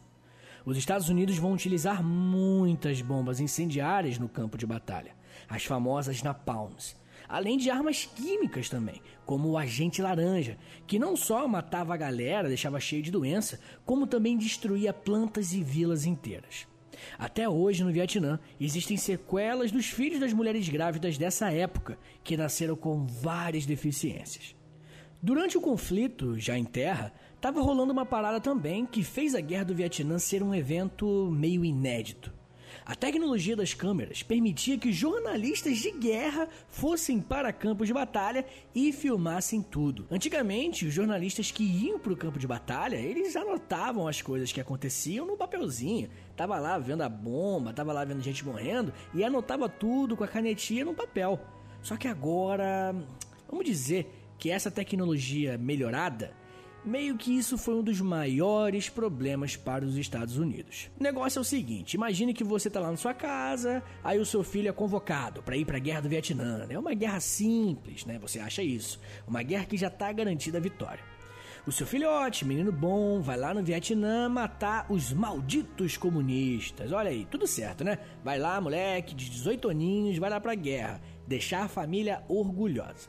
os 0.65 0.77
Estados 0.77 1.09
Unidos 1.09 1.37
vão 1.37 1.53
utilizar 1.53 2.01
muitas 2.01 3.01
bombas 3.01 3.39
incendiárias 3.39 4.17
no 4.17 4.29
campo 4.29 4.57
de 4.57 4.65
batalha, 4.65 5.15
as 5.49 5.65
famosas 5.65 6.23
napalms, 6.23 6.95
além 7.27 7.57
de 7.57 7.69
armas 7.69 8.05
químicas 8.05 8.69
também, 8.69 9.01
como 9.25 9.49
o 9.49 9.57
agente 9.57 10.01
laranja, 10.01 10.57
que 10.87 10.99
não 10.99 11.17
só 11.17 11.47
matava 11.47 11.93
a 11.93 11.97
galera, 11.97 12.47
deixava 12.47 12.79
cheio 12.79 13.03
de 13.03 13.11
doença, 13.11 13.59
como 13.85 14.07
também 14.07 14.37
destruía 14.37 14.93
plantas 14.93 15.51
e 15.51 15.63
vilas 15.63 16.05
inteiras. 16.05 16.70
Até 17.17 17.47
hoje, 17.47 17.83
no 17.83 17.91
Vietnã, 17.91 18.39
existem 18.59 18.97
sequelas 18.97 19.71
dos 19.71 19.87
filhos 19.87 20.19
das 20.19 20.33
mulheres 20.33 20.67
grávidas 20.67 21.17
dessa 21.17 21.51
época, 21.51 21.97
que 22.23 22.37
nasceram 22.37 22.75
com 22.75 23.05
várias 23.05 23.65
deficiências. 23.65 24.55
Durante 25.21 25.57
o 25.57 25.61
conflito, 25.61 26.37
já 26.39 26.57
em 26.57 26.65
terra, 26.65 27.13
estava 27.35 27.61
rolando 27.61 27.93
uma 27.93 28.05
parada 28.05 28.41
também 28.41 28.85
que 28.85 29.03
fez 29.03 29.35
a 29.35 29.41
Guerra 29.41 29.65
do 29.65 29.75
Vietnã 29.75 30.17
ser 30.17 30.41
um 30.41 30.53
evento 30.53 31.29
meio 31.31 31.63
inédito. 31.63 32.40
A 32.85 32.95
tecnologia 32.95 33.55
das 33.55 33.73
câmeras 33.73 34.23
permitia 34.23 34.77
que 34.77 34.91
jornalistas 34.91 35.77
de 35.77 35.91
guerra 35.91 36.47
fossem 36.67 37.21
para 37.21 37.53
campos 37.53 37.87
de 37.87 37.93
batalha 37.93 38.45
e 38.73 38.91
filmassem 38.91 39.61
tudo. 39.61 40.07
Antigamente, 40.09 40.85
os 40.85 40.93
jornalistas 40.93 41.51
que 41.51 41.63
iam 41.63 41.99
para 41.99 42.13
o 42.13 42.17
campo 42.17 42.39
de 42.39 42.47
batalha, 42.47 42.95
eles 42.95 43.35
anotavam 43.35 44.07
as 44.07 44.21
coisas 44.21 44.51
que 44.51 44.59
aconteciam 44.59 45.27
no 45.27 45.37
papelzinho. 45.37 46.09
Tava 46.35 46.57
lá 46.59 46.77
vendo 46.79 47.01
a 47.01 47.09
bomba, 47.09 47.71
tava 47.71 47.93
lá 47.93 48.03
vendo 48.03 48.21
gente 48.21 48.43
morrendo 48.43 48.91
e 49.13 49.23
anotava 49.23 49.69
tudo 49.69 50.17
com 50.17 50.23
a 50.23 50.27
canetinha 50.27 50.83
no 50.83 50.93
papel. 50.93 51.39
Só 51.83 51.95
que 51.97 52.07
agora, 52.07 52.95
vamos 53.47 53.65
dizer 53.65 54.11
que 54.39 54.49
essa 54.49 54.71
tecnologia 54.71 55.55
melhorada 55.55 56.40
Meio 56.83 57.15
que 57.15 57.37
isso 57.37 57.59
foi 57.59 57.75
um 57.75 57.83
dos 57.83 58.01
maiores 58.01 58.89
problemas 58.89 59.55
para 59.55 59.85
os 59.85 59.95
Estados 59.97 60.37
Unidos. 60.37 60.89
O 60.99 61.03
negócio 61.03 61.37
é 61.37 61.41
o 61.41 61.45
seguinte: 61.45 61.93
imagine 61.93 62.33
que 62.33 62.43
você 62.43 62.69
está 62.69 62.79
lá 62.79 62.89
na 62.89 62.97
sua 62.97 63.13
casa, 63.13 63.83
aí 64.03 64.17
o 64.17 64.25
seu 64.25 64.43
filho 64.43 64.67
é 64.67 64.71
convocado 64.71 65.43
para 65.43 65.55
ir 65.55 65.63
para 65.63 65.77
a 65.77 65.79
guerra 65.79 66.01
do 66.01 66.09
Vietnã. 66.09 66.65
É 66.67 66.79
uma 66.79 66.95
guerra 66.95 67.19
simples, 67.19 68.03
né? 68.03 68.17
Você 68.17 68.39
acha 68.39 68.63
isso? 68.63 68.99
Uma 69.27 69.43
guerra 69.43 69.65
que 69.65 69.77
já 69.77 69.89
está 69.89 70.11
garantida 70.11 70.57
a 70.57 70.61
vitória. 70.61 71.03
O 71.67 71.71
seu 71.71 71.85
filhote, 71.85 72.43
menino 72.43 72.71
bom, 72.71 73.21
vai 73.21 73.37
lá 73.37 73.53
no 73.53 73.63
Vietnã 73.63 74.27
matar 74.27 74.87
os 74.89 75.13
malditos 75.13 75.95
comunistas. 75.95 76.91
Olha 76.91 77.11
aí, 77.11 77.27
tudo 77.29 77.45
certo, 77.45 77.83
né? 77.83 77.99
Vai 78.23 78.39
lá, 78.39 78.59
moleque, 78.59 79.13
de 79.13 79.29
18 79.29 79.69
aninhos, 79.69 80.17
vai 80.17 80.31
lá 80.31 80.39
pra 80.41 80.55
guerra. 80.55 80.99
Deixar 81.27 81.65
a 81.65 81.67
família 81.67 82.23
orgulhosa. 82.27 83.07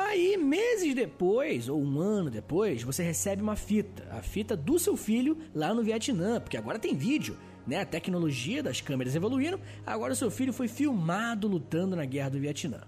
Aí, 0.00 0.36
meses 0.36 0.94
depois, 0.94 1.68
ou 1.68 1.82
um 1.82 1.98
ano 1.98 2.30
depois, 2.30 2.84
você 2.84 3.02
recebe 3.02 3.42
uma 3.42 3.56
fita, 3.56 4.06
a 4.12 4.22
fita 4.22 4.56
do 4.56 4.78
seu 4.78 4.96
filho 4.96 5.36
lá 5.52 5.74
no 5.74 5.82
Vietnã, 5.82 6.40
porque 6.40 6.56
agora 6.56 6.78
tem 6.78 6.94
vídeo, 6.94 7.36
né? 7.66 7.80
A 7.80 7.84
tecnologia 7.84 8.62
das 8.62 8.80
câmeras 8.80 9.16
evoluíram, 9.16 9.58
agora 9.84 10.12
o 10.12 10.16
seu 10.16 10.30
filho 10.30 10.52
foi 10.52 10.68
filmado 10.68 11.48
lutando 11.48 11.96
na 11.96 12.04
guerra 12.04 12.30
do 12.30 12.38
Vietnã. 12.38 12.82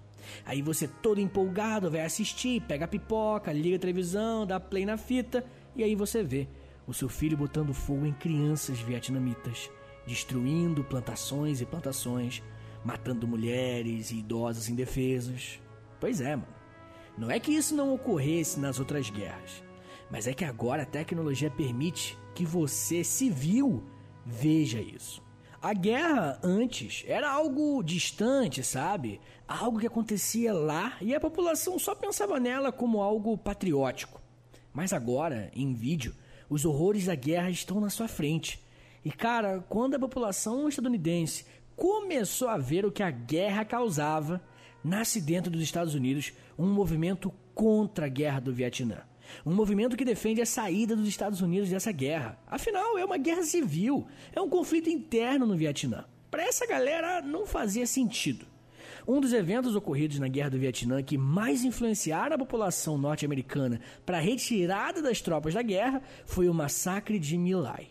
Aí 0.45 0.61
você 0.61 0.87
todo 0.87 1.19
empolgado 1.19 1.91
vai 1.91 1.99
assistir, 1.99 2.61
pega 2.61 2.85
a 2.85 2.87
pipoca, 2.87 3.51
liga 3.51 3.75
a 3.75 3.79
televisão, 3.79 4.47
dá 4.47 4.57
play 4.57 4.85
na 4.85 4.95
fita, 4.95 5.43
e 5.75 5.83
aí 5.83 5.95
você 5.95 6.23
vê 6.23 6.47
o 6.87 6.93
seu 6.93 7.09
filho 7.09 7.35
botando 7.35 7.73
fogo 7.73 8.05
em 8.05 8.13
crianças 8.13 8.79
vietnamitas, 8.79 9.69
destruindo 10.07 10.81
plantações 10.85 11.59
e 11.59 11.65
plantações, 11.65 12.41
matando 12.85 13.27
mulheres 13.27 14.11
e 14.11 14.19
idosos 14.19 14.69
indefesos. 14.69 15.59
Pois 15.99 16.21
é, 16.21 16.37
mano. 16.37 16.60
Não 17.17 17.29
é 17.29 17.39
que 17.39 17.51
isso 17.51 17.75
não 17.75 17.93
ocorresse 17.93 18.59
nas 18.59 18.79
outras 18.79 19.09
guerras, 19.09 19.63
mas 20.09 20.27
é 20.27 20.33
que 20.33 20.45
agora 20.45 20.83
a 20.83 20.85
tecnologia 20.85 21.49
permite 21.49 22.17
que 22.33 22.45
você, 22.45 23.03
civil, 23.03 23.83
veja 24.25 24.79
isso. 24.79 25.21
A 25.61 25.73
guerra 25.73 26.39
antes 26.41 27.03
era 27.05 27.29
algo 27.29 27.83
distante, 27.83 28.63
sabe? 28.63 29.21
Algo 29.47 29.79
que 29.79 29.85
acontecia 29.85 30.51
lá 30.51 30.97
e 30.99 31.13
a 31.13 31.19
população 31.19 31.77
só 31.77 31.93
pensava 31.93 32.39
nela 32.39 32.71
como 32.71 33.01
algo 33.01 33.37
patriótico. 33.37 34.19
Mas 34.73 34.91
agora, 34.91 35.51
em 35.53 35.73
vídeo, 35.73 36.15
os 36.49 36.65
horrores 36.65 37.05
da 37.05 37.13
guerra 37.13 37.51
estão 37.51 37.79
na 37.79 37.91
sua 37.91 38.07
frente. 38.07 38.59
E 39.05 39.11
cara, 39.11 39.63
quando 39.69 39.95
a 39.95 39.99
população 39.99 40.67
estadunidense 40.67 41.45
começou 41.75 42.47
a 42.47 42.57
ver 42.57 42.85
o 42.85 42.91
que 42.91 43.03
a 43.03 43.11
guerra 43.11 43.63
causava, 43.63 44.41
nasce 44.83 45.21
dentro 45.21 45.51
dos 45.51 45.61
Estados 45.61 45.93
Unidos 45.93 46.33
um 46.57 46.67
movimento 46.67 47.33
contra 47.53 48.05
a 48.05 48.09
guerra 48.09 48.39
do 48.39 48.53
Vietnã. 48.53 48.99
Um 49.45 49.53
movimento 49.53 49.95
que 49.95 50.05
defende 50.05 50.41
a 50.41 50.45
saída 50.45 50.95
dos 50.95 51.07
Estados 51.07 51.41
Unidos 51.41 51.69
dessa 51.69 51.91
guerra. 51.91 52.37
Afinal, 52.47 52.97
é 52.97 53.05
uma 53.05 53.17
guerra 53.17 53.43
civil, 53.43 54.07
é 54.33 54.41
um 54.41 54.49
conflito 54.49 54.89
interno 54.89 55.45
no 55.45 55.55
Vietnã. 55.55 56.05
Para 56.29 56.43
essa 56.43 56.65
galera 56.65 57.21
não 57.21 57.45
fazia 57.45 57.85
sentido. 57.85 58.45
Um 59.07 59.19
dos 59.19 59.33
eventos 59.33 59.75
ocorridos 59.75 60.19
na 60.19 60.27
Guerra 60.27 60.51
do 60.51 60.59
Vietnã 60.59 61.01
que 61.01 61.17
mais 61.17 61.63
influenciaram 61.63 62.35
a 62.35 62.39
população 62.39 62.97
norte-americana 62.97 63.81
para 64.05 64.17
a 64.17 64.21
retirada 64.21 65.01
das 65.01 65.21
tropas 65.21 65.55
da 65.55 65.61
guerra 65.61 66.01
foi 66.25 66.47
o 66.47 66.53
massacre 66.53 67.17
de 67.17 67.37
My 67.37 67.55
Lai. 67.55 67.87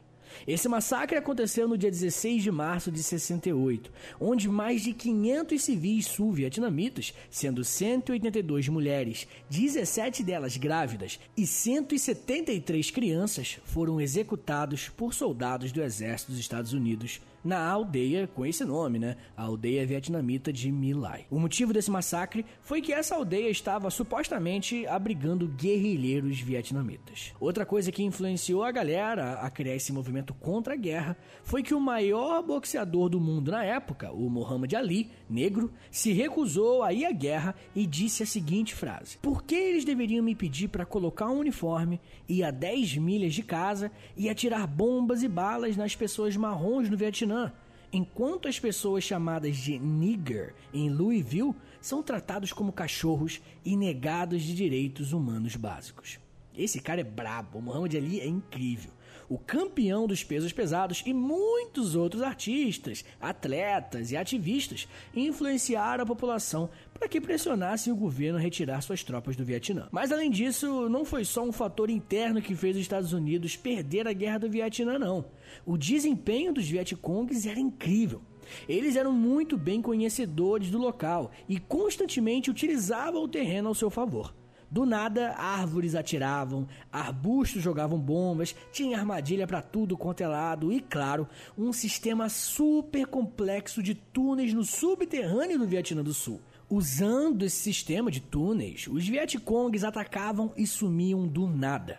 Esse 0.46 0.68
massacre 0.68 1.16
aconteceu 1.16 1.68
no 1.68 1.78
dia 1.78 1.90
16 1.90 2.42
de 2.42 2.50
março 2.50 2.90
de 2.90 3.02
68, 3.02 3.92
onde 4.20 4.48
mais 4.48 4.82
de 4.82 4.92
500 4.92 5.62
civis 5.62 6.06
sul-vietnamitas, 6.06 7.14
sendo 7.30 7.64
182 7.64 8.68
mulheres, 8.68 9.26
17 9.48 10.22
delas 10.22 10.56
grávidas 10.56 11.18
e 11.36 11.46
173 11.46 12.90
crianças, 12.90 13.58
foram 13.64 14.00
executados 14.00 14.88
por 14.88 15.14
soldados 15.14 15.72
do 15.72 15.82
exército 15.82 16.32
dos 16.32 16.40
Estados 16.40 16.72
Unidos 16.72 17.20
na 17.44 17.68
aldeia 17.68 18.26
com 18.26 18.44
esse 18.44 18.64
nome, 18.64 18.98
né? 18.98 19.16
A 19.36 19.44
aldeia 19.44 19.86
vietnamita 19.86 20.52
de 20.52 20.70
My 20.70 20.92
Lai. 20.92 21.26
O 21.30 21.38
motivo 21.38 21.72
desse 21.72 21.90
massacre 21.90 22.44
foi 22.62 22.80
que 22.80 22.92
essa 22.92 23.14
aldeia 23.14 23.48
estava 23.50 23.90
supostamente 23.90 24.86
abrigando 24.86 25.48
guerrilheiros 25.48 26.40
vietnamitas. 26.40 27.32
Outra 27.40 27.64
coisa 27.64 27.90
que 27.90 28.02
influenciou 28.02 28.62
a 28.62 28.70
galera 28.72 29.34
a 29.34 29.50
criar 29.50 29.76
esse 29.76 29.92
movimento 29.92 30.34
contra 30.34 30.74
a 30.74 30.76
guerra 30.76 31.16
foi 31.42 31.62
que 31.62 31.74
o 31.74 31.80
maior 31.80 32.42
boxeador 32.42 33.08
do 33.08 33.20
mundo 33.20 33.50
na 33.50 33.64
época, 33.64 34.12
o 34.12 34.28
Muhammad 34.28 34.72
Ali, 34.74 35.10
negro, 35.30 35.72
se 35.90 36.12
recusou 36.12 36.82
a 36.82 36.92
ir 36.92 37.04
à 37.04 37.12
guerra 37.12 37.54
e 37.74 37.86
disse 37.86 38.22
a 38.22 38.26
seguinte 38.26 38.74
frase: 38.74 39.16
Por 39.18 39.42
que 39.42 39.54
eles 39.54 39.84
deveriam 39.84 40.24
me 40.24 40.34
pedir 40.34 40.68
para 40.68 40.84
colocar 40.84 41.28
um 41.28 41.38
uniforme, 41.38 42.00
ir 42.28 42.44
a 42.44 42.50
10 42.50 42.96
milhas 42.96 43.34
de 43.34 43.42
casa 43.42 43.90
e 44.16 44.28
atirar 44.28 44.66
bombas 44.66 45.22
e 45.22 45.28
balas 45.28 45.76
nas 45.76 45.94
pessoas 45.94 46.36
marrons 46.36 46.90
no 46.90 46.96
Vietnã? 46.96 47.52
Enquanto 47.92 48.46
as 48.46 48.58
pessoas 48.58 49.02
chamadas 49.02 49.56
de 49.56 49.78
nigger 49.78 50.54
em 50.72 50.88
Louisville 50.88 51.54
são 51.80 52.02
tratados 52.02 52.52
como 52.52 52.72
cachorros 52.72 53.40
e 53.64 53.76
negados 53.76 54.42
de 54.42 54.54
direitos 54.54 55.12
humanos 55.12 55.56
básicos. 55.56 56.20
Esse 56.56 56.80
cara 56.80 57.00
é 57.00 57.04
brabo, 57.04 57.58
o 57.58 57.62
Muhammad 57.62 57.94
Ali 57.94 58.20
é 58.20 58.26
incrível 58.26 58.92
o 59.30 59.38
campeão 59.38 60.08
dos 60.08 60.24
pesos 60.24 60.52
pesados 60.52 61.04
e 61.06 61.14
muitos 61.14 61.94
outros 61.94 62.20
artistas, 62.20 63.04
atletas 63.20 64.10
e 64.10 64.16
ativistas 64.16 64.88
influenciaram 65.14 66.02
a 66.02 66.06
população 66.06 66.68
para 66.92 67.08
que 67.08 67.20
pressionassem 67.20 67.92
o 67.92 67.96
governo 67.96 68.38
a 68.38 68.42
retirar 68.42 68.80
suas 68.80 69.04
tropas 69.04 69.36
do 69.36 69.44
Vietnã. 69.44 69.88
Mas 69.92 70.10
além 70.10 70.32
disso, 70.32 70.88
não 70.88 71.04
foi 71.04 71.24
só 71.24 71.44
um 71.44 71.52
fator 71.52 71.88
interno 71.88 72.42
que 72.42 72.56
fez 72.56 72.74
os 72.74 72.82
Estados 72.82 73.12
Unidos 73.12 73.56
perder 73.56 74.08
a 74.08 74.12
guerra 74.12 74.38
do 74.38 74.50
Vietnã, 74.50 74.98
não. 74.98 75.24
O 75.64 75.78
desempenho 75.78 76.52
dos 76.52 76.68
Vietcongs 76.68 77.46
era 77.46 77.60
incrível. 77.60 78.20
Eles 78.68 78.96
eram 78.96 79.12
muito 79.12 79.56
bem 79.56 79.80
conhecedores 79.80 80.72
do 80.72 80.78
local 80.78 81.30
e 81.48 81.60
constantemente 81.60 82.50
utilizavam 82.50 83.22
o 83.22 83.28
terreno 83.28 83.68
ao 83.68 83.74
seu 83.76 83.90
favor. 83.90 84.34
Do 84.70 84.86
nada, 84.86 85.34
árvores 85.36 85.96
atiravam, 85.96 86.68
arbustos 86.92 87.60
jogavam 87.60 87.98
bombas, 87.98 88.54
tinha 88.70 88.98
armadilha 88.98 89.44
para 89.44 89.60
tudo 89.60 89.96
quanto 89.96 90.20
é 90.20 90.28
lado 90.28 90.72
e, 90.72 90.80
claro, 90.80 91.28
um 91.58 91.72
sistema 91.72 92.28
super 92.28 93.06
complexo 93.06 93.82
de 93.82 93.96
túneis 93.96 94.54
no 94.54 94.64
subterrâneo 94.64 95.58
do 95.58 95.66
Vietnã 95.66 96.04
do 96.04 96.14
Sul. 96.14 96.40
Usando 96.68 97.44
esse 97.44 97.56
sistema 97.56 98.12
de 98.12 98.20
túneis, 98.20 98.86
os 98.86 99.08
Vietcongs 99.08 99.82
atacavam 99.82 100.52
e 100.56 100.64
sumiam 100.68 101.26
do 101.26 101.48
nada. 101.48 101.98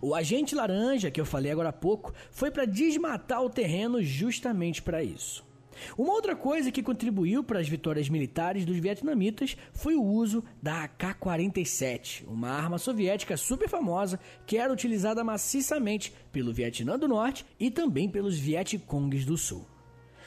O 0.00 0.14
agente 0.14 0.54
laranja, 0.54 1.10
que 1.10 1.20
eu 1.20 1.26
falei 1.26 1.52
agora 1.52 1.68
há 1.68 1.72
pouco, 1.72 2.14
foi 2.30 2.50
para 2.50 2.64
desmatar 2.64 3.42
o 3.44 3.50
terreno 3.50 4.02
justamente 4.02 4.80
para 4.80 5.02
isso. 5.02 5.47
Uma 5.96 6.12
outra 6.12 6.34
coisa 6.36 6.70
que 6.70 6.82
contribuiu 6.82 7.42
para 7.42 7.60
as 7.60 7.68
vitórias 7.68 8.08
militares 8.08 8.64
dos 8.64 8.78
vietnamitas 8.78 9.56
foi 9.72 9.94
o 9.94 10.02
uso 10.02 10.44
da 10.62 10.84
AK-47, 10.84 12.24
uma 12.26 12.50
arma 12.50 12.78
soviética 12.78 13.36
super 13.36 13.68
famosa 13.68 14.18
que 14.46 14.56
era 14.56 14.72
utilizada 14.72 15.22
maciçamente 15.24 16.12
pelo 16.32 16.52
Vietnã 16.52 16.98
do 16.98 17.08
Norte 17.08 17.44
e 17.58 17.70
também 17.70 18.08
pelos 18.08 18.38
Vietcongs 18.38 19.24
do 19.24 19.36
Sul. 19.36 19.66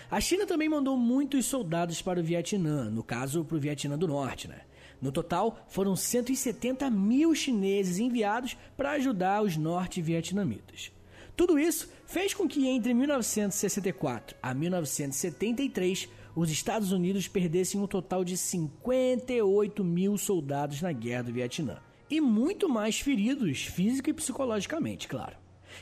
A 0.09 0.19
China 0.19 0.45
também 0.45 0.67
mandou 0.67 0.97
muitos 0.97 1.45
soldados 1.45 2.01
para 2.01 2.19
o 2.19 2.23
Vietnã, 2.23 2.89
no 2.89 3.01
caso 3.01 3.45
para 3.45 3.55
o 3.55 3.59
Vietnã 3.59 3.97
do 3.97 4.07
Norte, 4.07 4.47
né? 4.47 4.61
No 5.01 5.11
total, 5.11 5.65
foram 5.67 5.95
170 5.95 6.89
mil 6.89 7.33
chineses 7.33 7.97
enviados 7.97 8.55
para 8.77 8.91
ajudar 8.91 9.41
os 9.41 9.57
norte-vietnamitas. 9.57 10.91
Tudo 11.35 11.57
isso 11.57 11.89
fez 12.11 12.33
com 12.33 12.45
que 12.45 12.67
entre 12.67 12.93
1964 12.93 14.35
a 14.43 14.53
1973 14.53 16.09
os 16.35 16.51
Estados 16.51 16.91
Unidos 16.91 17.29
perdessem 17.29 17.79
um 17.79 17.87
total 17.87 18.25
de 18.25 18.35
58 18.35 19.81
mil 19.81 20.17
soldados 20.17 20.81
na 20.81 20.91
Guerra 20.91 21.23
do 21.23 21.31
Vietnã. 21.31 21.77
E 22.09 22.19
muito 22.19 22.67
mais 22.67 22.99
feridos 22.99 23.63
física 23.63 24.09
e 24.09 24.13
psicologicamente, 24.13 25.07
claro. 25.07 25.37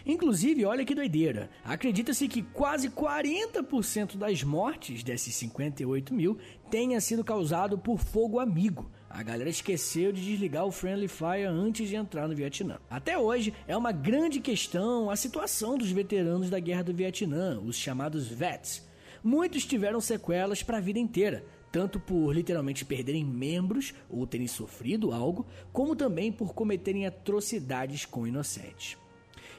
Inclusive, 0.06 0.66
olha 0.66 0.86
que 0.86 0.94
doideira. 0.94 1.50
Acredita-se 1.64 2.28
que 2.28 2.44
quase 2.44 2.92
40% 2.92 4.16
das 4.16 4.44
mortes 4.44 5.02
desses 5.02 5.34
58 5.34 6.14
mil 6.14 6.38
tenha 6.70 7.02
sido 7.02 7.24
causado 7.24 7.76
por 7.76 7.98
fogo 7.98 8.40
amigo. 8.40 8.92
A 9.10 9.24
galera 9.24 9.50
esqueceu 9.50 10.12
de 10.12 10.24
desligar 10.24 10.66
o 10.66 10.72
Friendly 10.72 11.08
Fire 11.08 11.46
antes 11.46 11.90
de 11.90 11.96
entrar 11.96 12.28
no 12.28 12.36
Vietnã. 12.36 12.78
Até 12.88 13.18
hoje 13.18 13.52
é 13.68 13.76
uma 13.76 13.92
grande 13.92 14.40
questão 14.40 15.10
a 15.10 15.16
situação 15.16 15.78
dos 15.78 15.90
veteranos 15.90 16.50
da 16.50 16.60
Guerra 16.60 16.84
do 16.84 16.94
Vietnã, 16.94 17.60
os 17.60 17.76
chamados 17.76 18.28
VETs. 18.28 18.88
Muitos 19.24 19.66
tiveram 19.66 20.00
sequelas 20.00 20.62
para 20.62 20.78
a 20.78 20.82
vida 20.82 21.00
inteira, 21.00 21.44
tanto 21.72 22.00
por 22.00 22.32
literalmente 22.32 22.86
perderem 22.86 23.26
membros 23.26 23.96
ou 24.10 24.28
terem 24.28 24.48
sofrido 24.48 25.12
algo, 25.12 25.48
como 25.74 25.96
também 25.96 26.32
por 26.32 26.54
cometerem 26.54 27.08
atrocidades 27.08 28.06
com 28.06 28.28
inocentes. 28.28 28.96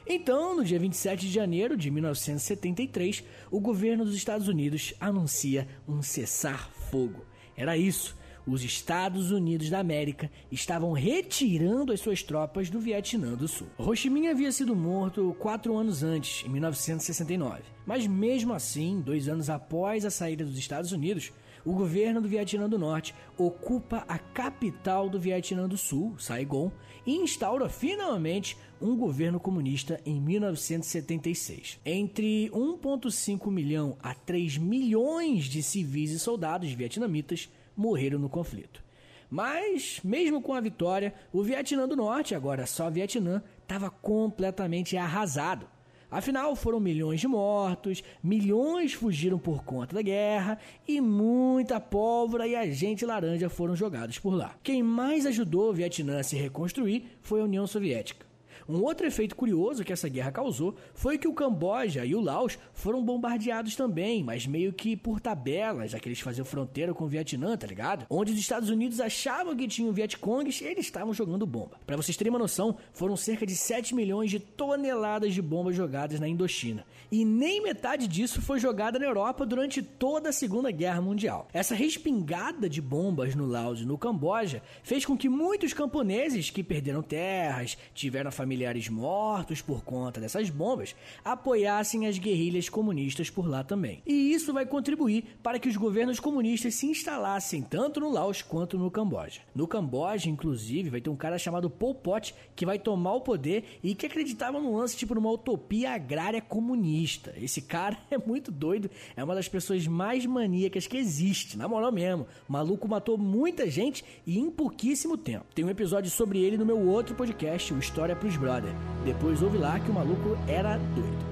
Então, 0.07 0.55
no 0.55 0.63
dia 0.63 0.79
27 0.79 1.27
de 1.27 1.33
janeiro 1.33 1.75
de 1.75 1.91
1973, 1.91 3.23
o 3.51 3.59
governo 3.59 4.05
dos 4.05 4.15
Estados 4.15 4.47
Unidos 4.47 4.93
anuncia 4.99 5.67
um 5.87 6.01
cessar-fogo. 6.01 7.25
Era 7.55 7.77
isso. 7.77 8.15
Os 8.45 8.63
Estados 8.63 9.31
Unidos 9.31 9.69
da 9.69 9.79
América 9.79 10.31
estavam 10.51 10.91
retirando 10.91 11.93
as 11.93 11.99
suas 11.99 12.23
tropas 12.23 12.69
do 12.69 12.79
Vietnã 12.79 13.33
do 13.33 13.47
Sul. 13.47 13.67
Ho 13.77 13.95
Chi 13.95 14.09
Minh 14.09 14.27
havia 14.27 14.51
sido 14.51 14.75
morto 14.75 15.35
quatro 15.39 15.77
anos 15.77 16.03
antes, 16.03 16.45
em 16.45 16.49
1969. 16.49 17.61
Mas 17.85 18.07
mesmo 18.07 18.53
assim, 18.53 19.01
dois 19.01 19.27
anos 19.27 19.49
após 19.49 20.05
a 20.05 20.09
saída 20.09 20.43
dos 20.43 20.57
Estados 20.57 20.91
Unidos, 20.91 21.31
o 21.63 21.73
governo 21.73 22.21
do 22.21 22.27
Vietnã 22.27 22.67
do 22.67 22.79
Norte 22.79 23.13
ocupa 23.37 24.03
a 24.07 24.17
capital 24.17 25.07
do 25.09 25.19
Vietnã 25.19 25.67
do 25.67 25.77
Sul, 25.77 26.15
Saigon, 26.17 26.71
e 27.05 27.15
instaura 27.15 27.69
finalmente 27.69 28.57
um 28.81 28.95
governo 28.95 29.39
comunista 29.39 29.99
em 30.05 30.19
1976. 30.19 31.79
Entre 31.85 32.49
1,5 32.49 33.51
milhão 33.51 33.97
a 34.01 34.13
3 34.13 34.57
milhões 34.57 35.45
de 35.45 35.61
civis 35.61 36.11
e 36.11 36.19
soldados 36.19 36.71
vietnamitas 36.71 37.49
morreram 37.81 38.19
no 38.19 38.29
conflito. 38.29 38.83
Mas, 39.29 39.99
mesmo 40.03 40.41
com 40.41 40.53
a 40.53 40.61
vitória, 40.61 41.13
o 41.33 41.41
Vietnã 41.41 41.87
do 41.87 41.95
Norte, 41.95 42.35
agora 42.35 42.65
só 42.65 42.89
Vietnã, 42.89 43.41
estava 43.61 43.89
completamente 43.89 44.95
arrasado. 44.97 45.67
Afinal, 46.11 46.53
foram 46.57 46.81
milhões 46.81 47.21
de 47.21 47.27
mortos, 47.29 48.03
milhões 48.21 48.91
fugiram 48.91 49.39
por 49.39 49.63
conta 49.63 49.95
da 49.95 50.01
guerra 50.01 50.59
e 50.85 50.99
muita 50.99 51.79
pólvora 51.79 52.45
e 52.45 52.53
agente 52.53 53.05
laranja 53.05 53.49
foram 53.49 53.77
jogados 53.77 54.19
por 54.19 54.33
lá. 54.33 54.53
Quem 54.61 54.83
mais 54.83 55.25
ajudou 55.25 55.69
o 55.69 55.73
Vietnã 55.73 56.19
a 56.19 56.23
se 56.23 56.35
reconstruir 56.35 57.05
foi 57.21 57.39
a 57.39 57.45
União 57.45 57.65
Soviética. 57.65 58.30
Um 58.71 58.83
outro 58.83 59.05
efeito 59.05 59.35
curioso 59.35 59.83
que 59.83 59.91
essa 59.91 60.07
guerra 60.07 60.31
causou 60.31 60.75
foi 60.93 61.17
que 61.17 61.27
o 61.27 61.33
Camboja 61.33 62.05
e 62.05 62.15
o 62.15 62.21
Laos 62.21 62.57
foram 62.73 63.03
bombardeados 63.03 63.75
também, 63.75 64.23
mas 64.23 64.47
meio 64.47 64.71
que 64.71 64.95
por 64.95 65.19
tabela, 65.19 65.85
já 65.85 65.99
que 65.99 66.07
eles 66.07 66.21
faziam 66.21 66.45
fronteira 66.45 66.93
com 66.93 67.03
o 67.03 67.07
Vietnã, 67.07 67.57
tá 67.57 67.67
ligado? 67.67 68.05
Onde 68.09 68.31
os 68.31 68.39
Estados 68.39 68.69
Unidos 68.69 69.01
achavam 69.01 69.55
que 69.55 69.67
tinham 69.67 69.91
Vietcongs, 69.91 70.63
eles 70.63 70.85
estavam 70.85 71.13
jogando 71.13 71.45
bomba. 71.45 71.79
Para 71.85 71.97
vocês 71.97 72.15
terem 72.15 72.31
uma 72.31 72.39
noção, 72.39 72.77
foram 72.93 73.17
cerca 73.17 73.45
de 73.45 73.57
7 73.57 73.93
milhões 73.93 74.31
de 74.31 74.39
toneladas 74.39 75.33
de 75.33 75.41
bombas 75.41 75.75
jogadas 75.75 76.19
na 76.19 76.27
Indochina. 76.27 76.85
E 77.11 77.25
nem 77.25 77.61
metade 77.61 78.07
disso 78.07 78.41
foi 78.41 78.57
jogada 78.57 78.97
na 78.97 79.05
Europa 79.05 79.45
durante 79.45 79.81
toda 79.81 80.29
a 80.29 80.33
Segunda 80.33 80.71
Guerra 80.71 81.01
Mundial. 81.01 81.49
Essa 81.51 81.75
respingada 81.75 82.69
de 82.69 82.81
bombas 82.81 83.35
no 83.35 83.45
Laos 83.45 83.81
e 83.81 83.85
no 83.85 83.97
Camboja 83.97 84.63
fez 84.81 85.05
com 85.05 85.17
que 85.17 85.27
muitos 85.27 85.73
camponeses 85.73 86.49
que 86.49 86.63
perderam 86.63 87.01
terras, 87.01 87.77
tiveram 87.93 88.31
família 88.31 88.60
familiares 88.61 88.89
mortos 88.89 89.61
por 89.61 89.83
conta 89.83 90.21
dessas 90.21 90.49
bombas 90.49 90.95
apoiassem 91.25 92.05
as 92.05 92.19
guerrilhas 92.19 92.69
comunistas 92.69 93.29
por 93.29 93.47
lá 93.47 93.63
também. 93.63 94.03
E 94.05 94.33
isso 94.33 94.53
vai 94.53 94.65
contribuir 94.65 95.37
para 95.41 95.57
que 95.57 95.67
os 95.67 95.75
governos 95.75 96.19
comunistas 96.19 96.75
se 96.75 96.85
instalassem 96.85 97.63
tanto 97.63 97.99
no 97.99 98.11
Laos 98.11 98.41
quanto 98.41 98.77
no 98.77 98.91
Camboja. 98.91 99.41
No 99.55 99.67
Camboja, 99.67 100.29
inclusive, 100.29 100.91
vai 100.91 101.01
ter 101.01 101.09
um 101.09 101.15
cara 101.15 101.39
chamado 101.39 101.69
Pol 101.69 101.95
Pot 101.95 102.35
que 102.55 102.65
vai 102.65 102.77
tomar 102.77 103.13
o 103.13 103.21
poder 103.21 103.79
e 103.83 103.95
que 103.95 104.05
acreditava 104.05 104.59
no 104.59 104.77
lance 104.77 104.95
tipo 104.95 105.15
numa 105.15 105.31
utopia 105.31 105.91
agrária 105.93 106.41
comunista. 106.41 107.33
Esse 107.37 107.61
cara 107.61 107.97
é 108.11 108.17
muito 108.17 108.51
doido, 108.51 108.91
é 109.15 109.23
uma 109.23 109.33
das 109.33 109.47
pessoas 109.47 109.87
mais 109.87 110.25
maníacas 110.25 110.85
que 110.85 110.97
existe, 110.97 111.57
na 111.57 111.67
moral 111.67 111.91
mesmo. 111.91 112.27
O 112.47 112.53
maluco 112.53 112.87
matou 112.87 113.17
muita 113.17 113.69
gente 113.69 114.05
e 114.25 114.37
em 114.37 114.51
pouquíssimo 114.51 115.17
tempo. 115.17 115.45
Tem 115.55 115.65
um 115.65 115.69
episódio 115.69 116.11
sobre 116.11 116.39
ele 116.39 116.57
no 116.57 116.65
meu 116.65 116.79
outro 116.79 117.15
podcast, 117.15 117.73
o 117.73 117.79
História 117.79 118.15
pros 118.15 118.37
brother. 118.41 118.73
Depois 119.05 119.41
ouve 119.41 119.57
lá 119.57 119.79
que 119.79 119.91
o 119.91 119.93
maluco 119.93 120.37
era 120.47 120.77
doido. 120.95 121.31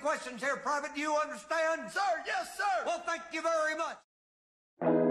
Questions 0.00 0.42
here, 0.42 0.56
Private. 0.56 0.94
Do 0.94 1.00
you 1.00 1.14
understand? 1.14 1.90
Sir, 1.90 2.00
yes, 2.24 2.56
sir. 2.56 2.86
Well, 2.86 3.02
thank 3.04 3.22
you 3.32 3.42
very 3.42 3.76
much. 3.76 5.09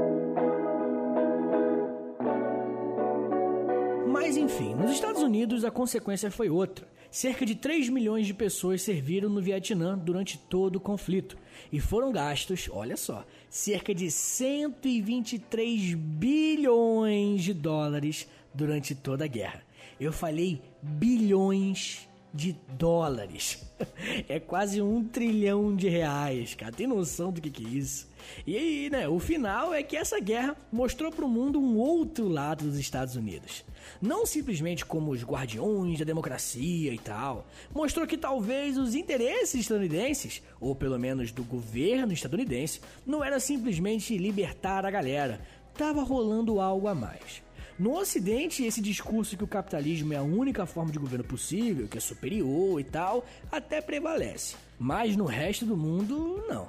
Mas 4.21 4.36
enfim, 4.36 4.75
nos 4.75 4.91
Estados 4.91 5.21
Unidos 5.21 5.63
a 5.63 5.71
consequência 5.71 6.29
foi 6.29 6.49
outra. 6.49 6.86
Cerca 7.10 7.45
de 7.45 7.55
3 7.55 7.88
milhões 7.88 8.27
de 8.27 8.34
pessoas 8.34 8.82
serviram 8.82 9.29
no 9.29 9.41
Vietnã 9.41 9.97
durante 9.97 10.38
todo 10.38 10.75
o 10.75 10.79
conflito 10.82 11.38
e 11.71 11.79
foram 11.79 12.12
gastos, 12.12 12.69
olha 12.69 12.97
só, 12.97 13.25
cerca 13.49 13.95
de 13.95 14.12
123 14.12 15.93
bilhões 15.93 17.43
de 17.43 17.53
dólares 17.53 18.27
durante 18.53 18.93
toda 18.93 19.23
a 19.23 19.27
guerra. 19.27 19.63
Eu 19.97 20.12
falei 20.12 20.62
bilhões 20.84 22.08
de 22.33 22.55
dólares. 22.77 23.65
É 24.27 24.41
quase 24.41 24.81
um 24.81 25.05
trilhão 25.05 25.73
de 25.73 25.87
reais, 25.87 26.53
cara. 26.53 26.71
Tem 26.71 26.85
noção 26.85 27.31
do 27.31 27.39
que, 27.39 27.49
que 27.49 27.65
é 27.65 27.69
isso? 27.69 28.09
E 28.45 28.57
aí, 28.57 28.89
né? 28.89 29.07
O 29.07 29.19
final 29.19 29.73
é 29.73 29.81
que 29.81 29.95
essa 29.95 30.19
guerra 30.19 30.55
mostrou 30.69 31.09
para 31.11 31.23
o 31.23 31.29
mundo 31.29 31.59
um 31.59 31.77
outro 31.77 32.27
lado 32.27 32.65
dos 32.65 32.77
Estados 32.77 33.15
Unidos. 33.15 33.63
Não 34.01 34.25
simplesmente 34.25 34.85
como 34.85 35.11
os 35.11 35.23
guardiões 35.23 35.97
da 35.97 36.03
democracia 36.05 36.93
e 36.93 36.99
tal. 36.99 37.47
Mostrou 37.73 38.05
que 38.05 38.17
talvez 38.17 38.77
os 38.77 38.95
interesses 38.95 39.61
estadunidenses, 39.61 40.43
ou 40.59 40.75
pelo 40.75 40.99
menos 40.99 41.31
do 41.31 41.43
governo 41.43 42.11
estadunidense, 42.11 42.81
não 43.05 43.23
era 43.23 43.39
simplesmente 43.39 44.17
libertar 44.17 44.85
a 44.85 44.91
galera. 44.91 45.41
Tava 45.73 46.03
rolando 46.03 46.59
algo 46.59 46.89
a 46.89 46.95
mais. 46.95 47.41
No 47.79 47.97
Ocidente, 47.97 48.65
esse 48.65 48.81
discurso 48.81 49.37
que 49.37 49.43
o 49.45 49.47
capitalismo 49.47 50.13
é 50.13 50.17
a 50.17 50.21
única 50.21 50.65
forma 50.65 50.91
de 50.91 50.99
governo 50.99 51.23
possível, 51.23 51.87
que 51.87 51.97
é 51.97 52.01
superior 52.01 52.77
e 52.77 52.83
tal, 52.83 53.25
até 53.49 53.79
prevalece. 53.79 54.57
Mas 54.77 55.15
no 55.15 55.23
resto 55.23 55.65
do 55.65 55.77
mundo, 55.77 56.43
não. 56.49 56.67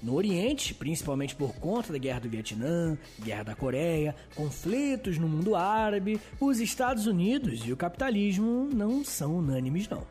No 0.00 0.14
Oriente, 0.14 0.72
principalmente 0.72 1.34
por 1.34 1.52
conta 1.56 1.92
da 1.92 1.98
Guerra 1.98 2.20
do 2.20 2.28
Vietnã, 2.28 2.96
Guerra 3.20 3.42
da 3.42 3.54
Coreia, 3.56 4.14
conflitos 4.36 5.18
no 5.18 5.28
mundo 5.28 5.56
árabe, 5.56 6.20
os 6.38 6.60
Estados 6.60 7.08
Unidos 7.08 7.62
e 7.66 7.72
o 7.72 7.76
capitalismo 7.76 8.68
não 8.72 9.04
são 9.04 9.38
unânimes 9.38 9.88
não. 9.88 10.06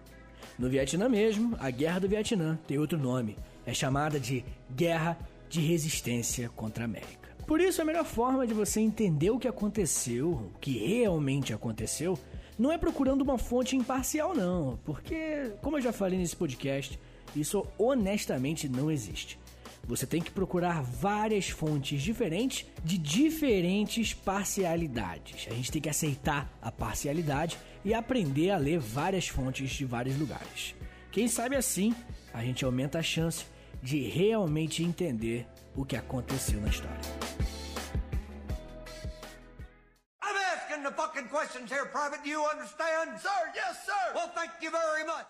No 0.59 0.69
Vietnã 0.69 1.07
mesmo, 1.07 1.55
a 1.61 1.69
Guerra 1.69 1.99
do 1.99 2.09
Vietnã 2.09 2.59
tem 2.67 2.77
outro 2.77 2.97
nome. 2.97 3.37
É 3.65 3.73
chamada 3.73 4.19
de 4.19 4.43
Guerra 4.69 5.17
de 5.49 5.61
Resistência 5.61 6.49
contra 6.49 6.83
a 6.83 6.85
América. 6.85 7.20
Por 7.51 7.59
isso, 7.59 7.81
a 7.81 7.85
melhor 7.85 8.05
forma 8.05 8.47
de 8.47 8.53
você 8.53 8.79
entender 8.79 9.29
o 9.29 9.37
que 9.37 9.45
aconteceu, 9.45 10.29
o 10.29 10.59
que 10.61 10.87
realmente 10.87 11.53
aconteceu, 11.53 12.17
não 12.57 12.71
é 12.71 12.77
procurando 12.77 13.23
uma 13.23 13.37
fonte 13.37 13.75
imparcial, 13.75 14.33
não, 14.33 14.79
porque, 14.85 15.51
como 15.61 15.75
eu 15.75 15.81
já 15.81 15.91
falei 15.91 16.17
nesse 16.17 16.33
podcast, 16.33 16.97
isso 17.35 17.67
honestamente 17.77 18.69
não 18.69 18.89
existe. 18.89 19.37
Você 19.83 20.07
tem 20.07 20.21
que 20.21 20.31
procurar 20.31 20.81
várias 20.81 21.49
fontes 21.49 22.01
diferentes 22.01 22.65
de 22.85 22.97
diferentes 22.97 24.13
parcialidades. 24.13 25.45
A 25.51 25.53
gente 25.53 25.73
tem 25.73 25.81
que 25.81 25.89
aceitar 25.89 26.57
a 26.61 26.71
parcialidade 26.71 27.57
e 27.83 27.93
aprender 27.93 28.51
a 28.51 28.57
ler 28.57 28.79
várias 28.79 29.27
fontes 29.27 29.71
de 29.71 29.83
vários 29.83 30.17
lugares. 30.17 30.73
Quem 31.11 31.27
sabe 31.27 31.57
assim 31.57 31.93
a 32.33 32.45
gente 32.45 32.63
aumenta 32.63 32.99
a 32.99 33.03
chance 33.03 33.43
de 33.83 33.99
realmente 34.07 34.83
entender 34.83 35.45
o 35.75 35.85
que 35.85 35.95
aconteceu 35.95 36.59
na 36.61 36.67
história. 36.67 36.99
I'm 40.23 40.35
asking 40.53 40.83
the 40.83 40.91
fucking 40.91 41.27
questions 41.27 41.71
here, 41.71 41.85
Private. 41.85 42.23
Do 42.23 42.29
you 42.29 42.43
understand? 42.45 43.19
Sir, 43.19 43.51
yes, 43.55 43.85
sir. 43.85 44.13
Well, 44.13 44.31
thank 44.35 44.51
you 44.61 44.71
very 44.71 45.05
much. 45.05 45.25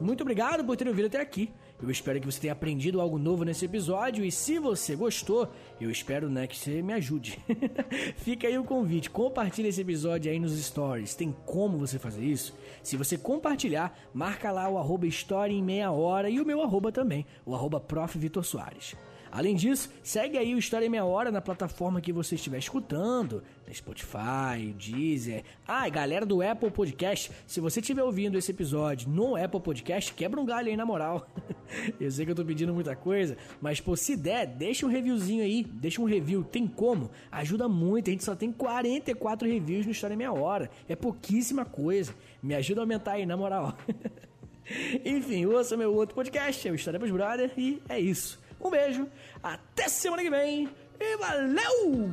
Muito 0.00 0.22
obrigado 0.22 0.64
por 0.64 0.76
ter 0.76 0.88
ouvido 0.88 1.06
até 1.06 1.20
aqui. 1.20 1.52
Eu 1.82 1.90
espero 1.90 2.18
que 2.18 2.26
você 2.26 2.40
tenha 2.40 2.52
aprendido 2.52 3.00
algo 3.00 3.18
novo 3.18 3.44
nesse 3.44 3.64
episódio 3.66 4.24
e 4.24 4.32
se 4.32 4.58
você 4.58 4.96
gostou, 4.96 5.50
eu 5.80 5.90
espero 5.90 6.28
né, 6.28 6.46
que 6.46 6.56
você 6.56 6.80
me 6.82 6.92
ajude. 6.94 7.38
Fica 8.16 8.48
aí 8.48 8.58
o 8.58 8.64
convite, 8.64 9.10
compartilhe 9.10 9.68
esse 9.68 9.80
episódio 9.80 10.30
aí 10.30 10.38
nos 10.38 10.58
stories. 10.58 11.14
Tem 11.14 11.34
como 11.44 11.78
você 11.78 11.98
fazer 11.98 12.24
isso? 12.24 12.56
Se 12.82 12.96
você 12.96 13.18
compartilhar, 13.18 13.98
marca 14.12 14.50
lá 14.50 14.68
o 14.68 14.78
arroba 14.78 15.06
História 15.06 15.52
em 15.52 15.62
Meia 15.62 15.90
Hora 15.90 16.30
e 16.30 16.40
o 16.40 16.46
meu 16.46 16.62
arroba 16.62 16.90
também, 16.90 17.26
o 17.44 17.54
arroba 17.54 17.78
Prof. 17.78 18.18
Vitor 18.18 18.44
Soares. 18.44 18.96
Além 19.32 19.54
disso, 19.54 19.90
segue 20.02 20.36
aí 20.36 20.54
o 20.54 20.58
História 20.58 20.86
em 20.86 20.88
Meia 20.88 21.04
Hora 21.04 21.30
na 21.30 21.40
plataforma 21.40 22.00
que 22.00 22.12
você 22.12 22.34
estiver 22.34 22.58
escutando, 22.58 23.42
no 23.66 23.74
Spotify, 23.74 24.74
Deezer. 24.76 25.44
Ah, 25.66 25.86
e 25.86 25.90
galera 25.90 26.26
do 26.26 26.42
Apple 26.42 26.70
Podcast, 26.70 27.30
se 27.46 27.60
você 27.60 27.78
estiver 27.80 28.02
ouvindo 28.02 28.36
esse 28.36 28.50
episódio 28.50 29.08
no 29.08 29.36
Apple 29.36 29.60
Podcast, 29.60 30.12
quebra 30.14 30.40
um 30.40 30.44
galho 30.44 30.68
aí 30.68 30.76
na 30.76 30.84
moral. 30.84 31.28
eu 32.00 32.10
sei 32.10 32.24
que 32.24 32.32
eu 32.32 32.34
tô 32.34 32.44
pedindo 32.44 32.74
muita 32.74 32.96
coisa, 32.96 33.36
mas 33.60 33.80
pô, 33.80 33.94
se 33.94 34.16
der, 34.16 34.46
deixa 34.46 34.84
um 34.84 34.88
reviewzinho 34.88 35.44
aí, 35.44 35.62
deixa 35.62 36.02
um 36.02 36.06
review, 36.06 36.42
tem 36.42 36.66
como? 36.66 37.10
Ajuda 37.30 37.68
muito, 37.68 38.08
a 38.08 38.12
gente 38.12 38.24
só 38.24 38.34
tem 38.34 38.50
44 38.50 39.48
reviews 39.48 39.86
no 39.86 39.92
História 39.92 40.14
em 40.14 40.18
Meia 40.18 40.32
Hora, 40.32 40.68
é 40.88 40.96
pouquíssima 40.96 41.64
coisa. 41.64 42.12
Me 42.42 42.54
ajuda 42.54 42.80
a 42.80 42.82
aumentar 42.82 43.12
aí, 43.12 43.26
na 43.26 43.36
moral. 43.36 43.76
Enfim, 45.04 45.46
ouça 45.46 45.76
meu 45.76 45.94
outro 45.94 46.14
podcast, 46.14 46.66
é 46.66 46.70
o 46.70 46.74
História 46.74 46.98
pros 46.98 47.12
Brother, 47.12 47.52
e 47.56 47.80
é 47.88 48.00
isso. 48.00 48.40
Um 48.60 48.70
beijo, 48.70 49.08
até 49.42 49.88
semana 49.88 50.22
que 50.22 50.30
vem 50.30 50.68
e 50.98 51.16
valeu! 51.16 52.10